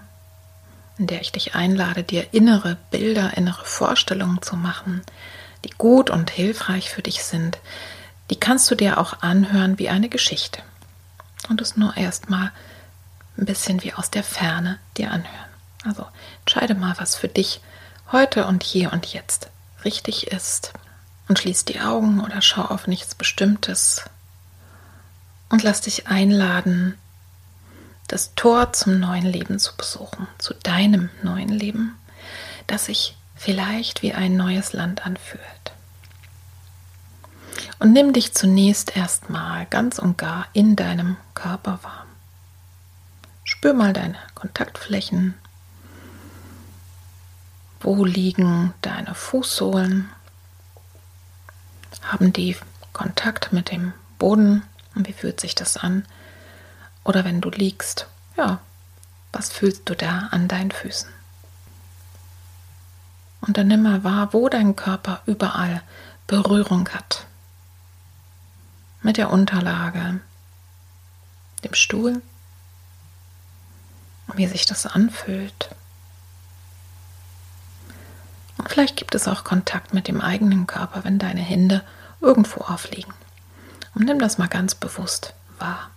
in 0.98 1.08
der 1.08 1.22
ich 1.22 1.32
dich 1.32 1.56
einlade, 1.56 2.04
dir 2.04 2.34
innere 2.34 2.78
Bilder, 2.92 3.36
innere 3.36 3.66
Vorstellungen 3.66 4.42
zu 4.42 4.56
machen, 4.56 5.02
die 5.64 5.72
gut 5.72 6.10
und 6.10 6.30
hilfreich 6.30 6.90
für 6.90 7.02
dich 7.02 7.24
sind, 7.24 7.60
die 8.30 8.38
kannst 8.38 8.70
du 8.72 8.76
dir 8.76 8.98
auch 8.98 9.22
anhören 9.22 9.78
wie 9.78 9.90
eine 9.90 10.10
Geschichte. 10.10 10.62
Und 11.50 11.62
es 11.62 11.78
nur 11.78 11.96
erstmal 11.96 12.52
ein 13.38 13.46
bisschen 13.46 13.84
wie 13.84 13.94
aus 13.94 14.10
der 14.10 14.24
Ferne 14.24 14.80
dir 14.98 15.12
anhören. 15.12 15.50
Also 15.84 16.06
entscheide 16.40 16.76
mal, 16.76 16.96
was 16.98 17.16
für 17.16 17.28
dich 17.28 17.62
heute 18.12 18.48
und 18.48 18.64
hier 18.64 18.94
und 18.94 19.06
jetzt 19.08 19.50
richtig 19.84 20.28
ist. 20.28 20.74
Und 21.28 21.40
schließ 21.40 21.66
die 21.66 21.82
Augen 21.82 22.22
oder 22.22 22.42
schau 22.42 22.62
auf 22.62 22.88
nichts 22.88 23.16
Bestimmtes 23.16 24.06
und 25.50 25.64
lass 25.64 25.82
dich 25.82 26.08
einladen, 26.08 26.98
das 28.08 28.34
Tor 28.36 28.74
zum 28.74 29.00
neuen 29.00 29.26
Leben 29.26 29.60
zu 29.60 29.76
besuchen, 29.76 30.28
zu 30.38 30.54
deinem 30.54 31.10
neuen 31.24 31.50
Leben, 31.50 31.98
das 32.68 32.86
sich 32.86 33.16
vielleicht 33.36 34.02
wie 34.02 34.14
ein 34.14 34.38
neues 34.38 34.74
Land 34.74 35.06
anfühlt. 35.06 35.42
Und 37.80 37.94
nimm 37.94 38.14
dich 38.14 38.34
zunächst 38.34 38.96
erstmal 38.96 39.66
ganz 39.66 40.00
und 40.00 40.18
gar 40.18 40.48
in 40.54 40.76
deinem 40.76 41.18
Körper 41.34 41.80
warm. 41.84 42.08
Spür 43.44 43.74
mal 43.74 43.94
deine 43.94 44.18
Kontaktflächen, 44.34 45.36
wo 47.80 48.04
liegen 48.04 48.74
deine 48.82 49.14
Fußsohlen? 49.14 50.10
Haben 52.02 52.34
die 52.34 52.56
Kontakt 52.94 53.54
mit 53.54 53.70
dem 53.70 53.94
Boden? 54.18 54.64
Und 54.96 55.08
wie 55.08 55.14
fühlt 55.14 55.40
sich 55.40 55.54
das 55.54 55.78
an? 55.78 56.06
Oder 57.06 57.24
wenn 57.24 57.40
du 57.40 57.50
liegst, 57.50 58.08
ja, 58.36 58.60
was 59.32 59.52
fühlst 59.52 59.84
du 59.86 59.96
da 59.96 60.28
an 60.32 60.50
deinen 60.50 60.72
Füßen? 60.72 61.10
Und 63.42 63.58
dann 63.58 63.68
nimm 63.68 63.84
mal 63.84 64.04
wahr, 64.04 64.34
wo 64.34 64.50
dein 64.50 64.76
Körper 64.76 65.22
überall 65.26 65.84
Berührung 66.26 66.90
hat. 66.90 67.28
Mit 69.04 69.18
der 69.18 69.30
Unterlage, 69.30 70.20
dem 71.64 71.76
Stuhl, 71.76 72.24
wie 74.34 74.48
sich 74.48 74.66
das 74.66 74.88
anfühlt. 74.88 75.76
Und 78.58 78.68
vielleicht 78.68 78.96
gibt 78.96 79.14
es 79.14 79.28
auch 79.28 79.44
Kontakt 79.44 79.94
mit 79.94 80.08
dem 80.08 80.22
eigenen 80.22 80.66
Körper, 80.66 81.04
wenn 81.04 81.20
deine 81.20 81.42
Hände 81.42 81.84
irgendwo 82.20 82.62
aufliegen. 82.62 83.14
Und 83.94 84.06
nimm 84.06 84.18
das 84.18 84.40
mal 84.40 84.48
ganz 84.48 84.74
bewusst 84.74 85.36
wahr. 85.60 85.92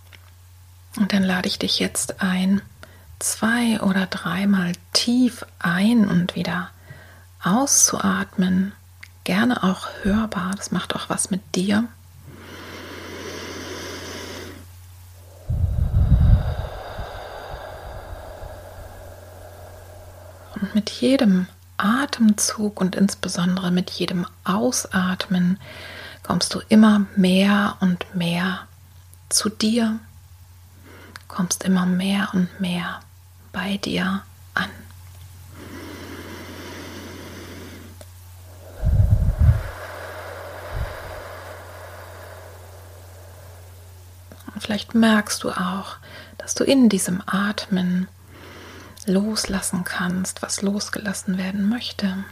Und 0.99 1.13
dann 1.13 1.23
lade 1.23 1.47
ich 1.47 1.57
dich 1.57 1.79
jetzt 1.79 2.21
ein, 2.21 2.61
zwei 3.19 3.79
oder 3.81 4.05
dreimal 4.05 4.73
tief 4.91 5.45
ein 5.57 6.07
und 6.07 6.35
wieder 6.35 6.69
auszuatmen. 7.41 8.73
Gerne 9.23 9.63
auch 9.63 9.87
hörbar, 10.03 10.53
das 10.57 10.71
macht 10.71 10.95
auch 10.95 11.09
was 11.09 11.31
mit 11.31 11.55
dir. 11.55 11.85
Und 20.59 20.75
mit 20.75 20.89
jedem 20.89 21.47
Atemzug 21.77 22.81
und 22.81 22.97
insbesondere 22.97 23.71
mit 23.71 23.89
jedem 23.89 24.25
Ausatmen 24.43 25.57
kommst 26.23 26.53
du 26.53 26.59
immer 26.67 27.05
mehr 27.15 27.77
und 27.79 28.13
mehr 28.13 28.67
zu 29.29 29.47
dir, 29.47 29.99
kommst 31.29 31.63
immer 31.63 31.85
mehr 31.85 32.29
und 32.33 32.59
mehr 32.59 32.99
bei 33.53 33.77
dir 33.77 34.23
an. 34.55 34.69
Und 44.53 44.61
vielleicht 44.61 44.93
merkst 44.93 45.43
du 45.43 45.51
auch, 45.51 45.95
dass 46.37 46.55
du 46.55 46.65
in 46.65 46.89
diesem 46.89 47.23
Atmen 47.25 48.09
loslassen 49.05 49.85
kannst, 49.85 50.41
was 50.41 50.61
losgelassen 50.61 51.37
werden 51.37 51.69
möchte. 51.69 52.25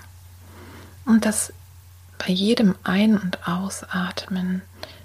Und 1.05 1.23
dass 1.23 1.53
bei 2.17 2.33
jedem 2.33 2.75
Ein- 2.83 3.17
und 3.17 3.47
Ausatmen 3.47 4.61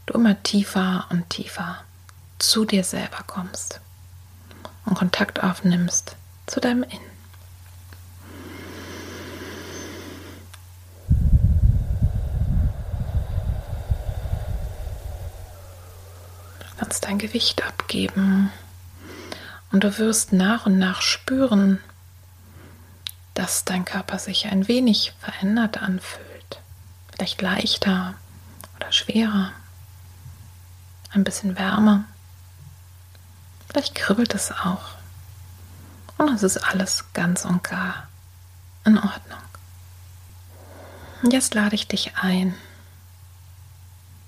du 0.06 0.14
immer 0.14 0.42
tiefer 0.42 1.06
und 1.10 1.30
tiefer 1.30 1.84
zu 2.42 2.64
dir 2.64 2.84
selber 2.84 3.22
kommst 3.26 3.80
und 4.84 4.94
Kontakt 4.94 5.42
aufnimmst 5.42 6.16
zu 6.46 6.60
deinem 6.60 6.82
Innen. 6.82 7.12
Du 16.58 16.66
kannst 16.78 17.04
dein 17.04 17.18
Gewicht 17.18 17.64
abgeben 17.64 18.50
und 19.70 19.84
du 19.84 19.98
wirst 19.98 20.32
nach 20.32 20.66
und 20.66 20.78
nach 20.78 21.00
spüren, 21.00 21.78
dass 23.34 23.64
dein 23.64 23.84
Körper 23.84 24.18
sich 24.18 24.46
ein 24.46 24.66
wenig 24.66 25.14
verändert 25.20 25.80
anfühlt. 25.80 26.60
Vielleicht 27.14 27.40
leichter 27.40 28.14
oder 28.76 28.90
schwerer, 28.90 29.52
ein 31.12 31.24
bisschen 31.24 31.56
wärmer. 31.56 32.04
Vielleicht 33.72 33.94
kribbelt 33.94 34.34
es 34.34 34.52
auch. 34.52 34.82
Und 36.18 36.34
es 36.34 36.42
ist 36.42 36.58
alles 36.58 37.04
ganz 37.14 37.44
und 37.46 37.64
gar 37.64 38.06
in 38.84 38.98
Ordnung. 38.98 39.38
Und 41.22 41.32
jetzt 41.32 41.54
lade 41.54 41.74
ich 41.74 41.88
dich 41.88 42.12
ein, 42.16 42.54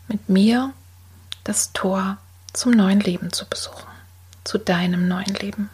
mit 0.08 0.28
mir 0.28 0.72
das 1.42 1.72
Tor 1.72 2.16
zum 2.52 2.72
neuen 2.72 3.00
Leben 3.00 3.32
zu 3.32 3.44
besuchen, 3.46 3.90
zu 4.44 4.58
deinem 4.58 5.08
neuen 5.08 5.34
Leben. 5.34 5.68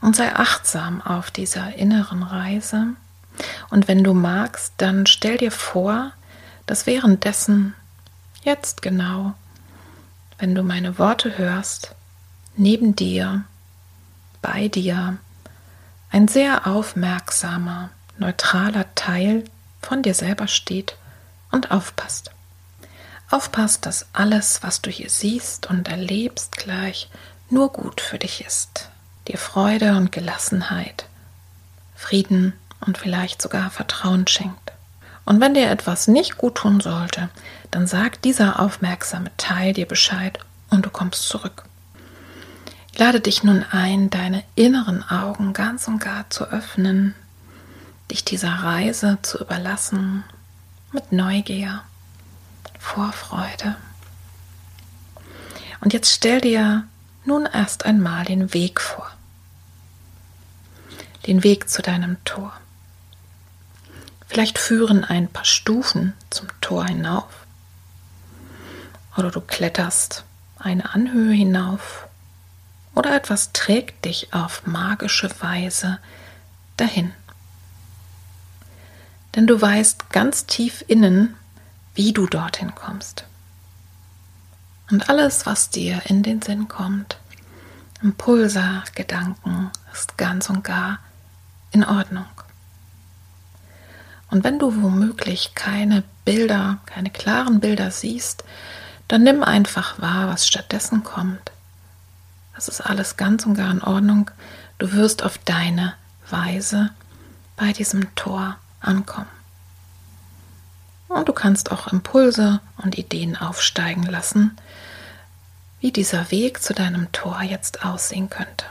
Und 0.00 0.16
sei 0.16 0.34
achtsam 0.34 1.00
auf 1.00 1.30
dieser 1.30 1.74
inneren 1.74 2.22
Reise. 2.22 2.88
Und 3.70 3.88
wenn 3.88 4.04
du 4.04 4.14
magst, 4.14 4.74
dann 4.76 5.06
stell 5.06 5.38
dir 5.38 5.52
vor, 5.52 6.12
dass 6.66 6.86
währenddessen, 6.86 7.74
jetzt 8.42 8.82
genau, 8.82 9.34
wenn 10.38 10.54
du 10.54 10.62
meine 10.62 10.98
Worte 10.98 11.36
hörst, 11.36 11.94
neben 12.56 12.94
dir, 12.96 13.44
bei 14.40 14.68
dir, 14.68 15.18
ein 16.10 16.28
sehr 16.28 16.66
aufmerksamer, 16.66 17.90
neutraler 18.18 18.86
Teil 18.94 19.44
von 19.82 20.02
dir 20.02 20.14
selber 20.14 20.48
steht 20.48 20.96
und 21.50 21.70
aufpasst. 21.70 22.30
Aufpasst, 23.30 23.84
dass 23.84 24.06
alles, 24.12 24.62
was 24.62 24.80
du 24.80 24.90
hier 24.90 25.10
siehst 25.10 25.68
und 25.68 25.88
erlebst, 25.88 26.56
gleich 26.56 27.10
nur 27.50 27.72
gut 27.72 28.00
für 28.00 28.18
dich 28.18 28.44
ist, 28.44 28.90
dir 29.26 29.38
Freude 29.38 29.96
und 29.96 30.12
Gelassenheit, 30.12 31.06
Frieden 31.94 32.54
und 32.80 32.96
vielleicht 32.96 33.42
sogar 33.42 33.70
Vertrauen 33.70 34.26
schenkt. 34.26 34.72
Und 35.24 35.40
wenn 35.40 35.52
dir 35.52 35.70
etwas 35.70 36.08
nicht 36.08 36.38
gut 36.38 36.54
tun 36.54 36.80
sollte, 36.80 37.28
dann 37.70 37.86
sagt 37.86 38.24
dieser 38.24 38.60
aufmerksame 38.60 39.30
Teil 39.36 39.72
dir 39.72 39.86
Bescheid 39.86 40.38
und 40.70 40.86
du 40.86 40.90
kommst 40.90 41.28
zurück. 41.28 41.64
Ich 42.92 42.98
lade 42.98 43.20
dich 43.20 43.44
nun 43.44 43.64
ein, 43.70 44.10
deine 44.10 44.42
inneren 44.54 45.08
Augen 45.08 45.52
ganz 45.52 45.86
und 45.88 46.00
gar 46.00 46.28
zu 46.30 46.44
öffnen, 46.50 47.14
dich 48.10 48.24
dieser 48.24 48.50
Reise 48.52 49.18
zu 49.22 49.38
überlassen 49.38 50.24
mit 50.92 51.12
Neugier, 51.12 51.82
Vorfreude. 52.78 53.76
Und 55.80 55.92
jetzt 55.92 56.12
stell 56.12 56.40
dir 56.40 56.84
nun 57.24 57.46
erst 57.46 57.84
einmal 57.84 58.24
den 58.24 58.52
Weg 58.54 58.80
vor. 58.80 59.08
Den 61.26 61.44
Weg 61.44 61.68
zu 61.68 61.82
deinem 61.82 62.16
Tor. 62.24 62.52
Vielleicht 64.26 64.58
führen 64.58 65.04
ein 65.04 65.28
paar 65.28 65.44
Stufen 65.44 66.14
zum 66.30 66.48
Tor 66.60 66.86
hinauf. 66.86 67.46
Oder 69.18 69.32
du 69.32 69.40
kletterst 69.40 70.24
eine 70.58 70.94
Anhöhe 70.94 71.34
hinauf. 71.34 72.06
Oder 72.94 73.16
etwas 73.16 73.52
trägt 73.52 74.04
dich 74.04 74.32
auf 74.32 74.64
magische 74.64 75.28
Weise 75.40 75.98
dahin. 76.76 77.12
Denn 79.34 79.48
du 79.48 79.60
weißt 79.60 80.10
ganz 80.10 80.46
tief 80.46 80.84
innen, 80.86 81.34
wie 81.94 82.12
du 82.12 82.26
dorthin 82.26 82.74
kommst. 82.76 83.24
Und 84.90 85.10
alles, 85.10 85.46
was 85.46 85.70
dir 85.70 86.00
in 86.06 86.22
den 86.22 86.40
Sinn 86.40 86.68
kommt, 86.68 87.18
Impulse, 88.00 88.84
Gedanken, 88.94 89.70
ist 89.92 90.16
ganz 90.16 90.48
und 90.48 90.62
gar 90.62 91.00
in 91.72 91.84
Ordnung. 91.84 92.26
Und 94.30 94.44
wenn 94.44 94.60
du 94.60 94.80
womöglich 94.80 95.54
keine 95.56 96.04
Bilder, 96.24 96.78
keine 96.86 97.10
klaren 97.10 97.58
Bilder 97.58 97.90
siehst, 97.90 98.44
dann 99.08 99.22
nimm 99.22 99.42
einfach 99.42 100.00
wahr, 100.00 100.28
was 100.28 100.46
stattdessen 100.46 101.02
kommt. 101.02 101.50
Das 102.54 102.68
ist 102.68 102.80
alles 102.80 103.16
ganz 103.16 103.46
und 103.46 103.54
gar 103.54 103.70
in 103.70 103.82
Ordnung. 103.82 104.30
Du 104.78 104.92
wirst 104.92 105.22
auf 105.22 105.38
deine 105.38 105.94
Weise 106.28 106.90
bei 107.56 107.72
diesem 107.72 108.14
Tor 108.14 108.56
ankommen. 108.80 109.28
Und 111.08 111.28
du 111.28 111.32
kannst 111.32 111.72
auch 111.72 111.86
Impulse 111.86 112.60
und 112.76 112.98
Ideen 112.98 113.36
aufsteigen 113.36 114.04
lassen, 114.04 114.56
wie 115.80 115.90
dieser 115.90 116.30
Weg 116.30 116.62
zu 116.62 116.74
deinem 116.74 117.10
Tor 117.12 117.42
jetzt 117.42 117.84
aussehen 117.84 118.28
könnte. 118.28 118.66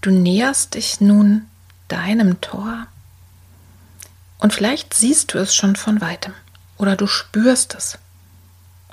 Du 0.00 0.10
näherst 0.10 0.74
dich 0.74 1.00
nun 1.00 1.46
deinem 1.88 2.40
Tor 2.40 2.86
und 4.38 4.54
vielleicht 4.54 4.94
siehst 4.94 5.34
du 5.34 5.38
es 5.38 5.54
schon 5.54 5.76
von 5.76 6.00
weitem 6.00 6.32
oder 6.78 6.96
du 6.96 7.06
spürst 7.06 7.74
es 7.74 7.98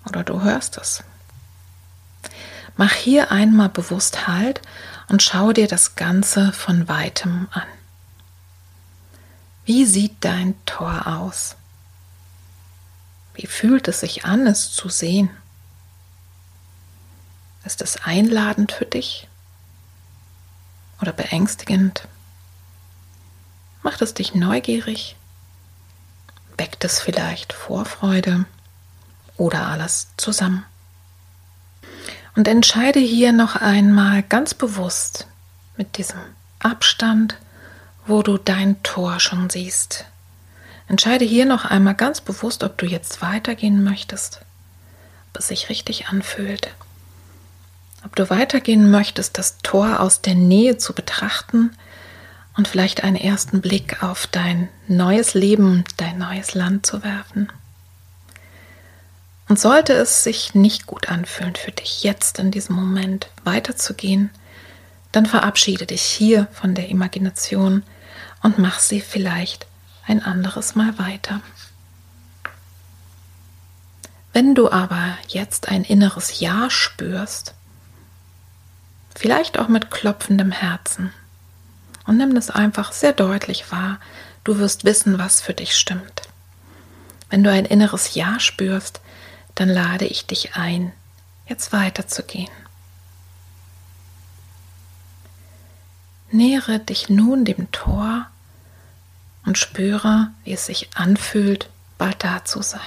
oder 0.06 0.24
du 0.24 0.42
hörst 0.42 0.78
es. 0.78 1.04
Mach 2.78 2.92
hier 2.92 3.32
einmal 3.32 3.70
bewusst 3.70 4.28
Halt 4.28 4.62
und 5.08 5.24
schau 5.24 5.54
dir 5.54 5.68
das 5.68 5.96
Ganze 5.96 6.52
von 6.52 6.88
weitem 6.88 7.48
an. 7.52 7.68
Wie 9.66 9.86
sieht 9.86 10.18
dein 10.20 10.54
Tor 10.66 11.08
aus? 11.08 11.56
Wie 13.34 13.48
fühlt 13.48 13.88
es 13.88 14.02
sich 14.02 14.26
an, 14.26 14.46
es 14.48 14.72
zu 14.72 14.90
sehen? 14.90 15.30
Ist 17.64 17.82
es 17.82 17.98
einladend 18.04 18.72
für 18.72 18.86
dich 18.86 19.28
oder 21.02 21.12
beängstigend? 21.12 22.08
Macht 23.82 24.02
es 24.02 24.14
dich 24.14 24.36
neugierig? 24.36 25.16
Weckt 26.58 26.86
es 26.86 27.02
vielleicht 27.02 27.54
Vorfreude 27.54 28.46
oder 29.38 29.68
alles 29.68 30.08
zusammen? 30.18 30.66
Und 32.36 32.48
entscheide 32.48 33.00
hier 33.00 33.32
noch 33.32 33.56
einmal 33.56 34.24
ganz 34.24 34.54
bewusst 34.54 35.28
mit 35.78 35.98
diesem 35.98 36.20
Abstand, 36.60 37.38
wo 38.06 38.22
du 38.22 38.38
dein 38.38 38.82
Tor 38.84 39.20
schon 39.20 39.50
siehst. 39.50 40.06
Entscheide 40.88 41.26
hier 41.26 41.46
noch 41.46 41.66
einmal 41.66 41.96
ganz 41.96 42.22
bewusst, 42.22 42.64
ob 42.64 42.78
du 42.78 42.86
jetzt 42.86 43.22
weitergehen 43.22 43.84
möchtest, 43.84 44.42
ob 45.30 45.40
es 45.40 45.48
sich 45.48 45.70
richtig 45.70 46.08
anfühlt, 46.08 46.70
ob 48.04 48.16
du 48.16 48.30
weitergehen 48.30 48.92
möchtest, 48.92 49.38
das 49.38 49.58
Tor 49.64 50.00
aus 50.00 50.22
der 50.22 50.36
Nähe 50.36 50.78
zu 50.78 50.94
betrachten 50.94 51.76
und 52.58 52.68
vielleicht 52.68 53.04
einen 53.04 53.16
ersten 53.16 53.62
Blick 53.62 54.02
auf 54.04 54.28
dein 54.28 54.70
neues 54.88 55.34
Leben, 55.34 55.84
dein 55.98 56.18
neues 56.18 56.54
Land 56.54 56.86
zu 56.86 57.04
werfen. 57.04 57.52
Und 59.48 59.60
sollte 59.60 59.94
es 59.94 60.24
sich 60.24 60.56
nicht 60.56 60.88
gut 60.88 61.10
anfühlen 61.10 61.56
für 61.56 61.72
dich, 61.72 62.04
jetzt 62.04 62.40
in 62.40 62.52
diesem 62.52 62.76
Moment 62.76 63.30
weiterzugehen, 63.44 64.32
dann 65.12 65.26
verabschiede 65.26 65.86
dich 65.86 66.02
hier 66.02 66.48
von 66.52 66.74
der 66.76 66.90
Imagination 66.90 67.84
und 68.42 68.58
mach 68.58 68.80
sie 68.80 69.02
vielleicht 69.02 69.68
ein 70.08 70.24
anderes 70.24 70.76
Mal 70.76 70.98
weiter. 70.98 71.42
Wenn 74.34 74.56
du 74.56 74.70
aber 74.70 75.18
jetzt 75.28 75.70
ein 75.70 75.84
inneres 75.84 76.40
Ja 76.40 76.70
spürst, 76.70 77.54
vielleicht 79.16 79.58
auch 79.58 79.70
mit 79.70 79.92
klopfendem 79.92 80.52
Herzen, 80.52 81.14
und 82.06 82.18
nimm 82.18 82.36
das 82.36 82.50
einfach 82.50 82.92
sehr 82.92 83.14
deutlich 83.14 83.72
wahr. 83.72 84.00
Du 84.44 84.58
wirst 84.58 84.86
wissen, 84.86 85.18
was 85.18 85.42
für 85.42 85.54
dich 85.54 85.76
stimmt. 85.76 86.22
Wenn 87.30 87.44
du 87.44 87.52
ein 87.52 87.66
inneres 87.66 88.14
Ja 88.16 88.40
spürst, 88.40 89.02
dann 89.56 89.70
lade 89.70 90.06
ich 90.06 90.28
dich 90.28 90.56
ein, 90.56 90.92
jetzt 91.48 91.74
weiterzugehen. 91.74 92.52
Nähere 96.32 96.80
dich 96.80 97.10
nun 97.10 97.46
dem 97.46 97.72
Tor 97.72 98.28
und 99.46 99.58
spüre, 99.58 100.30
wie 100.44 100.54
es 100.54 100.66
sich 100.66 100.90
anfühlt, 100.96 101.70
bald 101.98 102.24
da 102.24 102.44
zu 102.44 102.62
sein. 102.62 102.82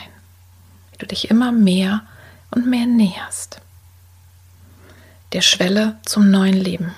Wie 0.92 0.98
du 0.98 1.07
dich 1.07 1.31
immer 1.31 1.52
mehr 1.52 2.02
und 2.50 2.66
mehr 2.66 2.87
näherst. 2.87 3.61
Der 5.33 5.40
Schwelle 5.40 5.98
zum 6.04 6.31
neuen 6.31 6.54
Leben, 6.54 6.94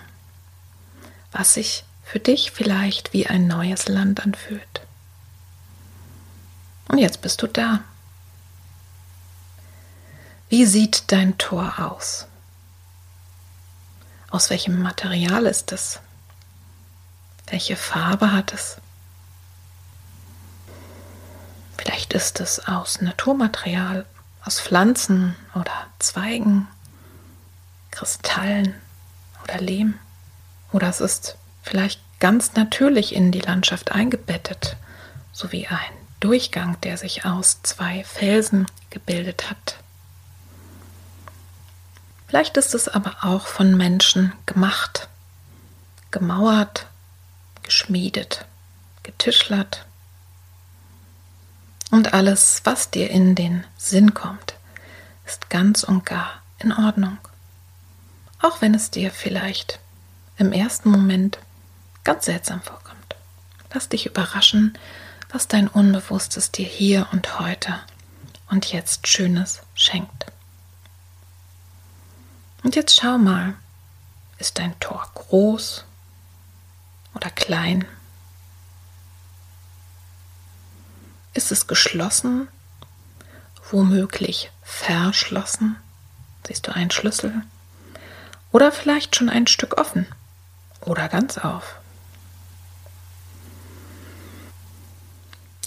was 1.33 1.55
sich 1.55 1.85
für 2.11 2.19
dich 2.19 2.51
vielleicht 2.51 3.13
wie 3.13 3.29
ein 3.29 3.47
neues 3.47 3.87
Land 3.87 4.25
anfühlt. 4.25 4.81
Und 6.89 6.99
jetzt 6.99 7.21
bist 7.21 7.41
du 7.41 7.47
da. 7.47 7.85
Wie 10.49 10.67
sieht 10.67 11.13
dein 11.13 11.39
Tor 11.39 11.75
aus? 11.79 12.27
Aus 14.29 14.51
welchem 14.51 14.83
Material 14.83 15.47
ist 15.47 15.71
es? 15.71 16.01
Welche 17.47 17.77
Farbe 17.77 18.33
hat 18.33 18.53
es? 18.55 18.79
Vielleicht 21.79 22.13
ist 22.13 22.41
es 22.41 22.67
aus 22.67 23.01
Naturmaterial, 23.01 24.05
aus 24.45 24.61
Pflanzen 24.61 25.37
oder 25.55 25.87
Zweigen, 26.01 26.67
Kristallen 27.93 28.75
oder 29.45 29.61
Lehm. 29.61 29.95
Oder 30.73 30.89
es 30.89 31.01
ist 31.01 31.37
vielleicht 31.63 32.01
ganz 32.21 32.55
natürlich 32.55 33.15
in 33.15 33.33
die 33.33 33.41
Landschaft 33.41 33.93
eingebettet, 33.93 34.77
so 35.33 35.53
wie 35.53 35.67
ein 35.67 35.77
Durchgang, 36.21 36.79
der 36.83 36.97
sich 36.97 37.25
aus 37.25 37.63
zwei 37.63 38.05
Felsen 38.05 38.67
gebildet 38.91 39.51
hat. 39.51 39.77
Vielleicht 42.29 42.57
ist 42.57 42.75
es 42.75 42.89
aber 42.89 43.17
auch 43.23 43.47
von 43.47 43.77
Menschen 43.77 44.33
gemacht, 44.47 45.09
gemauert, 46.11 46.87
geschmiedet, 47.63 48.45
getischlert. 49.03 49.85
Und 51.91 52.15
alles, 52.15 52.61
was 52.65 52.91
dir 52.91 53.11
in 53.11 53.35
den 53.35 53.65
Sinn 53.77 54.15
kommt, 54.15 54.55
ist 55.27 55.51
ganz 55.51 55.83
und 55.83 56.07
gar 56.07 56.43
in 56.61 56.73
Ordnung. 56.73 57.19
Auch 58.41 58.61
wenn 58.61 58.75
es 58.75 58.91
dir 58.91 59.11
vielleicht 59.11 59.81
im 60.37 60.53
ersten 60.53 60.91
Moment 60.91 61.39
ganz 62.11 62.25
seltsam 62.25 62.61
vorkommt. 62.61 63.15
Lass 63.73 63.89
dich 63.89 64.05
überraschen, 64.05 64.77
was 65.29 65.47
dein 65.47 65.69
Unbewusstes 65.69 66.51
dir 66.51 66.67
hier 66.67 67.07
und 67.13 67.39
heute 67.39 67.79
und 68.49 68.73
jetzt 68.73 69.07
Schönes 69.07 69.61
schenkt. 69.77 70.27
Und 72.65 72.75
jetzt 72.75 73.01
schau 73.01 73.17
mal, 73.17 73.55
ist 74.39 74.59
dein 74.59 74.77
Tor 74.81 75.09
groß 75.15 75.85
oder 77.15 77.31
klein? 77.31 77.85
Ist 81.33 81.53
es 81.53 81.69
geschlossen, 81.69 82.49
womöglich 83.71 84.51
verschlossen? 84.65 85.77
Siehst 86.45 86.67
du 86.67 86.75
einen 86.75 86.91
Schlüssel? 86.91 87.43
Oder 88.51 88.73
vielleicht 88.73 89.15
schon 89.15 89.29
ein 89.29 89.47
Stück 89.47 89.79
offen 89.79 90.09
oder 90.81 91.09
ganz 91.09 91.39
auf? 91.39 91.80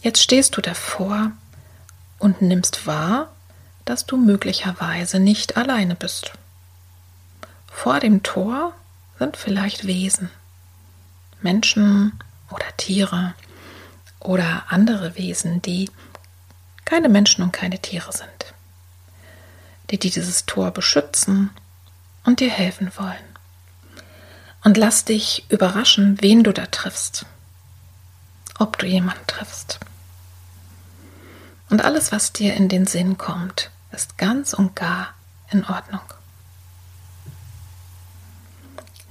Jetzt 0.03 0.21
stehst 0.21 0.57
du 0.57 0.61
davor 0.61 1.31
und 2.19 2.41
nimmst 2.41 2.85
wahr, 2.85 3.31
dass 3.85 4.05
du 4.05 4.17
möglicherweise 4.17 5.17
nicht 5.17 5.55
alleine 5.55 5.95
bist. 5.95 6.33
Vor 7.71 8.01
dem 8.01 8.21
Tor 8.21 8.73
sind 9.17 9.37
vielleicht 9.37 9.87
Wesen, 9.87 10.29
Menschen 11.41 12.19
oder 12.51 12.65
Tiere 12.75 13.33
oder 14.19 14.65
andere 14.67 15.15
Wesen, 15.17 15.61
die 15.61 15.89
keine 16.83 17.07
Menschen 17.07 17.41
und 17.41 17.53
keine 17.53 17.79
Tiere 17.79 18.11
sind, 18.11 18.53
die 19.89 19.99
dieses 19.99 20.45
Tor 20.45 20.71
beschützen 20.71 21.49
und 22.25 22.41
dir 22.41 22.51
helfen 22.51 22.91
wollen. 22.97 23.15
Und 24.65 24.75
lass 24.75 25.05
dich 25.05 25.45
überraschen, 25.49 26.21
wen 26.21 26.43
du 26.43 26.51
da 26.51 26.65
triffst, 26.65 27.25
ob 28.59 28.77
du 28.77 28.85
jemanden 28.85 29.27
triffst. 29.27 29.79
Und 31.73 31.83
alles, 31.83 32.11
was 32.11 32.31
dir 32.31 32.53
in 32.53 32.69
den 32.69 32.85
Sinn 32.85 33.17
kommt, 33.17 33.71
ist 33.91 34.19
ganz 34.19 34.53
und 34.53 34.75
gar 34.75 35.15
in 35.49 35.65
Ordnung. 35.65 36.03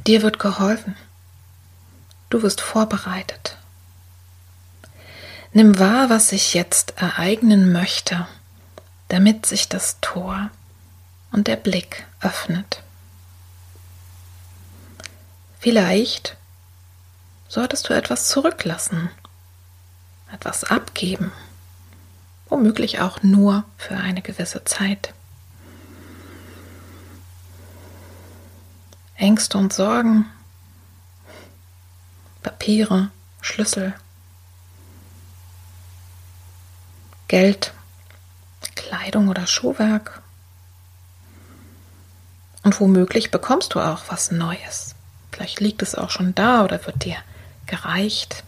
Dir 0.06 0.22
wird 0.22 0.38
geholfen. 0.38 0.94
Du 2.30 2.40
wirst 2.44 2.60
vorbereitet. 2.60 3.56
Nimm 5.52 5.80
wahr, 5.80 6.08
was 6.08 6.28
sich 6.28 6.54
jetzt 6.54 6.96
ereignen 6.98 7.72
möchte, 7.72 8.28
damit 9.08 9.44
sich 9.44 9.68
das 9.68 9.96
Tor 10.00 10.48
und 11.32 11.48
der 11.48 11.56
Blick 11.56 12.06
öffnet. 12.20 12.80
Vielleicht 15.58 16.36
solltest 17.48 17.88
du 17.88 17.92
etwas 17.92 18.28
zurücklassen, 18.28 19.10
etwas 20.32 20.62
abgeben, 20.62 21.32
womöglich 22.52 23.00
auch 23.00 23.22
nur 23.22 23.64
für 23.78 23.96
eine 23.96 24.20
gewisse 24.20 24.62
Zeit. 24.64 25.14
Ängste 29.16 29.56
und 29.56 29.72
Sorgen, 29.72 30.26
Papiere, 32.42 33.10
Schlüssel, 33.40 33.94
Geld, 37.28 37.72
Kleidung 38.74 39.28
oder 39.28 39.46
Schuhwerk. 39.46 40.20
Und 42.64 42.78
womöglich 42.80 43.30
bekommst 43.30 43.72
du 43.72 43.80
auch 43.80 44.02
was 44.08 44.30
Neues. 44.30 44.94
Vielleicht 45.30 45.60
liegt 45.60 45.80
es 45.80 45.94
auch 45.94 46.10
schon 46.10 46.34
da 46.34 46.64
oder 46.64 46.84
wird 46.84 47.02
dir 47.06 47.16
gereicht. 47.64 48.44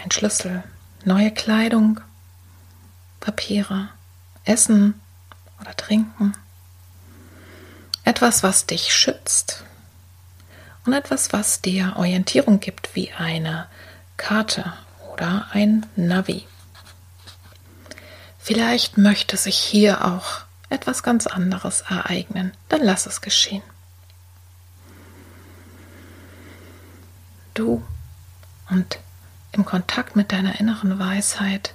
Ein 0.00 0.12
Schlüssel, 0.12 0.62
neue 1.04 1.32
Kleidung, 1.32 2.00
Papiere, 3.22 3.88
Essen 4.44 5.00
oder 5.60 5.74
Trinken 5.76 6.34
etwas, 8.04 8.42
was 8.42 8.66
dich 8.66 8.92
schützt 8.92 9.64
und 10.84 10.92
etwas, 10.92 11.32
was 11.32 11.62
dir 11.62 11.94
Orientierung 11.96 12.58
gibt, 12.58 12.96
wie 12.96 13.12
eine 13.12 13.68
Karte 14.16 14.72
oder 15.12 15.46
ein 15.52 15.86
Navi. 15.94 16.46
Vielleicht 18.40 18.98
möchte 18.98 19.36
sich 19.36 19.56
hier 19.56 20.04
auch 20.04 20.40
etwas 20.68 21.04
ganz 21.04 21.28
anderes 21.28 21.82
ereignen, 21.82 22.52
dann 22.68 22.82
lass 22.82 23.06
es 23.06 23.20
geschehen. 23.20 23.62
Du 27.54 27.86
und 28.68 28.98
im 29.52 29.64
Kontakt 29.64 30.16
mit 30.16 30.32
deiner 30.32 30.58
inneren 30.58 30.98
Weisheit 30.98 31.74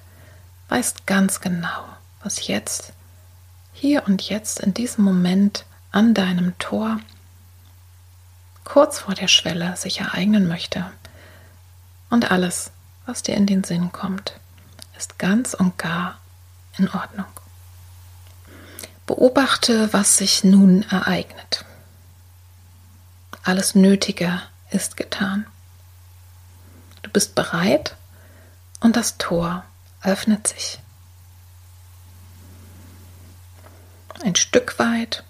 weißt 0.68 1.06
ganz 1.06 1.40
genau, 1.40 1.84
was 2.22 2.46
jetzt, 2.46 2.92
hier 3.72 4.06
und 4.06 4.22
jetzt 4.22 4.60
in 4.60 4.74
diesem 4.74 5.04
Moment 5.04 5.64
an 5.90 6.14
deinem 6.14 6.56
Tor 6.58 6.98
kurz 8.64 8.98
vor 9.00 9.14
der 9.14 9.28
Schwelle 9.28 9.76
sich 9.76 10.00
ereignen 10.00 10.46
möchte. 10.46 10.90
Und 12.10 12.30
alles, 12.30 12.70
was 13.06 13.22
dir 13.22 13.34
in 13.34 13.46
den 13.46 13.64
Sinn 13.64 13.92
kommt, 13.92 14.34
ist 14.96 15.18
ganz 15.18 15.54
und 15.54 15.78
gar 15.78 16.18
in 16.76 16.88
Ordnung. 16.90 17.26
Beobachte, 19.06 19.92
was 19.92 20.18
sich 20.18 20.44
nun 20.44 20.82
ereignet. 20.90 21.64
Alles 23.42 23.74
Nötige 23.74 24.42
ist 24.70 24.98
getan. 24.98 25.46
Du 27.02 27.10
bist 27.10 27.34
bereit 27.34 27.96
und 28.80 28.96
das 28.96 29.16
Tor 29.16 29.64
öffnet 30.02 30.46
sich. 30.46 30.78
Ein 34.22 34.36
Stück 34.36 34.78
weit 34.78 35.24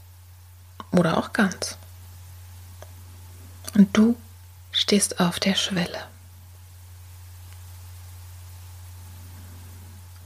oder 0.91 1.19
auch 1.19 1.33
ganz. 1.33 1.77
Und 3.75 3.97
du 3.97 4.17
stehst 4.73 5.21
auf 5.21 5.39
der 5.39 5.55
Schwelle. 5.55 6.07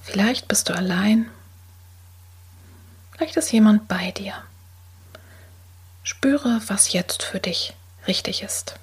Vielleicht 0.03 0.49
bist 0.49 0.69
du 0.69 0.75
allein, 0.75 1.31
vielleicht 3.13 3.37
ist 3.37 3.53
jemand 3.53 3.89
bei 3.89 4.11
dir. 4.11 4.35
Spüre, 6.03 6.61
was 6.67 6.93
jetzt 6.93 7.23
für 7.23 7.41
dich 7.41 7.75
richtig 8.07 8.43
ist. 8.43 8.75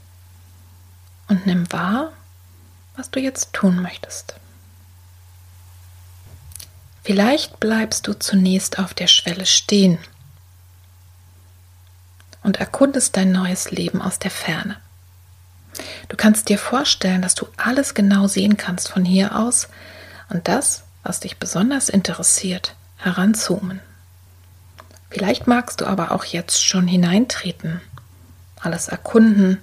Und 1.27 1.45
nimm 1.45 1.71
wahr, 1.71 2.13
was 2.95 3.11
du 3.11 3.19
jetzt 3.19 3.53
tun 3.53 3.81
möchtest. 3.81 4.35
Vielleicht 7.09 7.59
bleibst 7.59 8.05
du 8.05 8.13
zunächst 8.13 8.77
auf 8.77 8.93
der 8.93 9.07
Schwelle 9.07 9.47
stehen 9.47 9.97
und 12.43 12.57
erkundest 12.57 13.17
dein 13.17 13.31
neues 13.31 13.71
Leben 13.71 13.99
aus 13.99 14.19
der 14.19 14.29
Ferne. 14.29 14.77
Du 16.07 16.15
kannst 16.15 16.49
dir 16.49 16.59
vorstellen, 16.59 17.23
dass 17.23 17.33
du 17.33 17.47
alles 17.57 17.95
genau 17.95 18.27
sehen 18.27 18.57
kannst 18.57 18.89
von 18.89 19.05
hier 19.05 19.35
aus 19.35 19.69
und 20.29 20.47
das, 20.47 20.83
was 21.01 21.19
dich 21.19 21.37
besonders 21.37 21.89
interessiert, 21.89 22.75
heranzoomen. 22.97 23.79
Vielleicht 25.09 25.47
magst 25.47 25.81
du 25.81 25.87
aber 25.87 26.11
auch 26.11 26.25
jetzt 26.25 26.63
schon 26.63 26.87
hineintreten, 26.87 27.81
alles 28.61 28.87
erkunden 28.87 29.57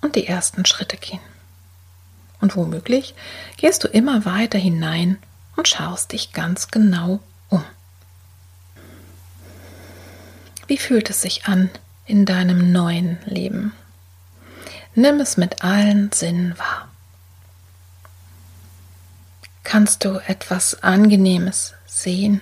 und 0.00 0.16
die 0.16 0.26
ersten 0.26 0.66
Schritte 0.66 0.96
gehen. 0.96 1.20
Und 2.40 2.56
womöglich 2.56 3.14
gehst 3.58 3.84
du 3.84 3.86
immer 3.86 4.24
weiter 4.24 4.58
hinein 4.58 5.18
und 5.60 5.68
schaust 5.68 6.12
dich 6.12 6.32
ganz 6.32 6.68
genau 6.68 7.20
um. 7.50 7.62
Wie 10.68 10.78
fühlt 10.78 11.10
es 11.10 11.20
sich 11.20 11.44
an 11.44 11.68
in 12.06 12.24
deinem 12.24 12.72
neuen 12.72 13.18
Leben? 13.26 13.74
Nimm 14.94 15.20
es 15.20 15.36
mit 15.36 15.62
allen 15.62 16.12
Sinnen 16.12 16.58
wahr. 16.58 16.88
Kannst 19.62 20.02
du 20.06 20.14
etwas 20.26 20.82
Angenehmes 20.82 21.74
sehen, 21.84 22.40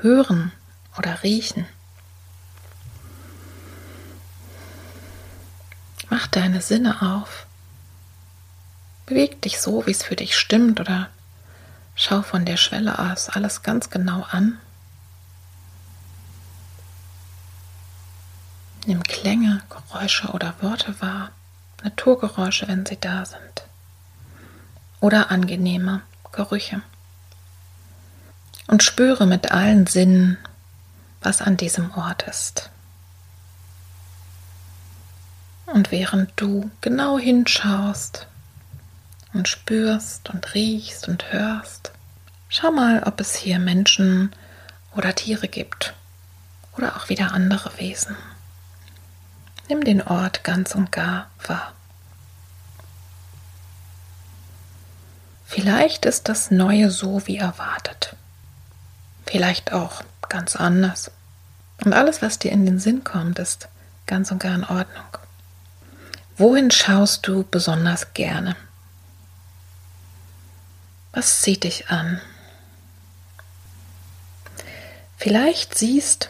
hören 0.00 0.52
oder 0.96 1.22
riechen? 1.22 1.66
Mach 6.08 6.26
deine 6.28 6.62
Sinne 6.62 7.02
auf. 7.02 7.45
Beweg 9.06 9.40
dich 9.42 9.60
so, 9.60 9.86
wie 9.86 9.92
es 9.92 10.02
für 10.02 10.16
dich 10.16 10.36
stimmt 10.36 10.80
oder 10.80 11.08
schau 11.94 12.22
von 12.22 12.44
der 12.44 12.56
Schwelle 12.56 12.98
aus 12.98 13.28
alles 13.28 13.62
ganz 13.62 13.88
genau 13.88 14.26
an. 14.30 14.58
Nimm 18.84 19.04
Klänge, 19.04 19.62
Geräusche 19.70 20.28
oder 20.28 20.54
Worte 20.60 21.00
wahr, 21.00 21.30
Naturgeräusche, 21.84 22.66
wenn 22.66 22.84
sie 22.84 22.98
da 23.00 23.24
sind. 23.24 23.64
Oder 25.00 25.30
angenehme 25.30 26.02
Gerüche. 26.32 26.82
Und 28.66 28.82
spüre 28.82 29.26
mit 29.26 29.52
allen 29.52 29.86
Sinnen, 29.86 30.36
was 31.20 31.42
an 31.42 31.56
diesem 31.56 31.92
Ort 31.96 32.24
ist. 32.24 32.70
Und 35.66 35.92
während 35.92 36.32
du 36.36 36.70
genau 36.80 37.18
hinschaust 37.18 38.26
und 39.36 39.48
spürst 39.48 40.30
und 40.30 40.54
riechst 40.54 41.08
und 41.08 41.32
hörst, 41.32 41.92
schau 42.48 42.70
mal, 42.72 43.02
ob 43.04 43.20
es 43.20 43.34
hier 43.34 43.58
Menschen 43.58 44.32
oder 44.96 45.14
Tiere 45.14 45.48
gibt 45.48 45.94
oder 46.76 46.96
auch 46.96 47.08
wieder 47.08 47.32
andere 47.32 47.78
Wesen. 47.78 48.16
Nimm 49.68 49.84
den 49.84 50.02
Ort 50.02 50.44
ganz 50.44 50.74
und 50.74 50.92
gar 50.92 51.30
wahr. 51.46 51.72
Vielleicht 55.46 56.06
ist 56.06 56.28
das 56.28 56.50
Neue 56.50 56.90
so 56.90 57.26
wie 57.26 57.36
erwartet. 57.36 58.16
Vielleicht 59.26 59.72
auch 59.72 60.02
ganz 60.28 60.56
anders. 60.56 61.10
Und 61.84 61.92
alles, 61.92 62.22
was 62.22 62.38
dir 62.38 62.52
in 62.52 62.66
den 62.66 62.78
Sinn 62.78 63.04
kommt, 63.04 63.38
ist 63.38 63.68
ganz 64.06 64.30
und 64.30 64.38
gar 64.38 64.54
in 64.54 64.64
Ordnung. 64.64 65.18
Wohin 66.36 66.70
schaust 66.70 67.26
du 67.26 67.44
besonders 67.44 68.12
gerne? 68.12 68.56
Was 71.16 71.40
zieht 71.40 71.64
dich 71.64 71.88
an? 71.88 72.20
Vielleicht 75.16 75.78
siehst 75.78 76.28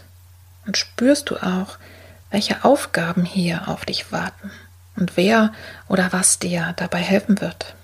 und 0.64 0.77
spürst 0.77 1.29
du 1.29 1.42
auch, 1.42 1.79
welche 2.31 2.64
Aufgaben 2.64 3.25
hier 3.25 3.66
auf 3.66 3.85
dich 3.85 4.12
warten 4.12 4.53
und 4.94 5.16
wer 5.16 5.53
oder 5.88 6.12
was 6.12 6.38
dir 6.38 6.72
dabei 6.77 7.01
helfen 7.01 7.40
wird. 7.40 7.75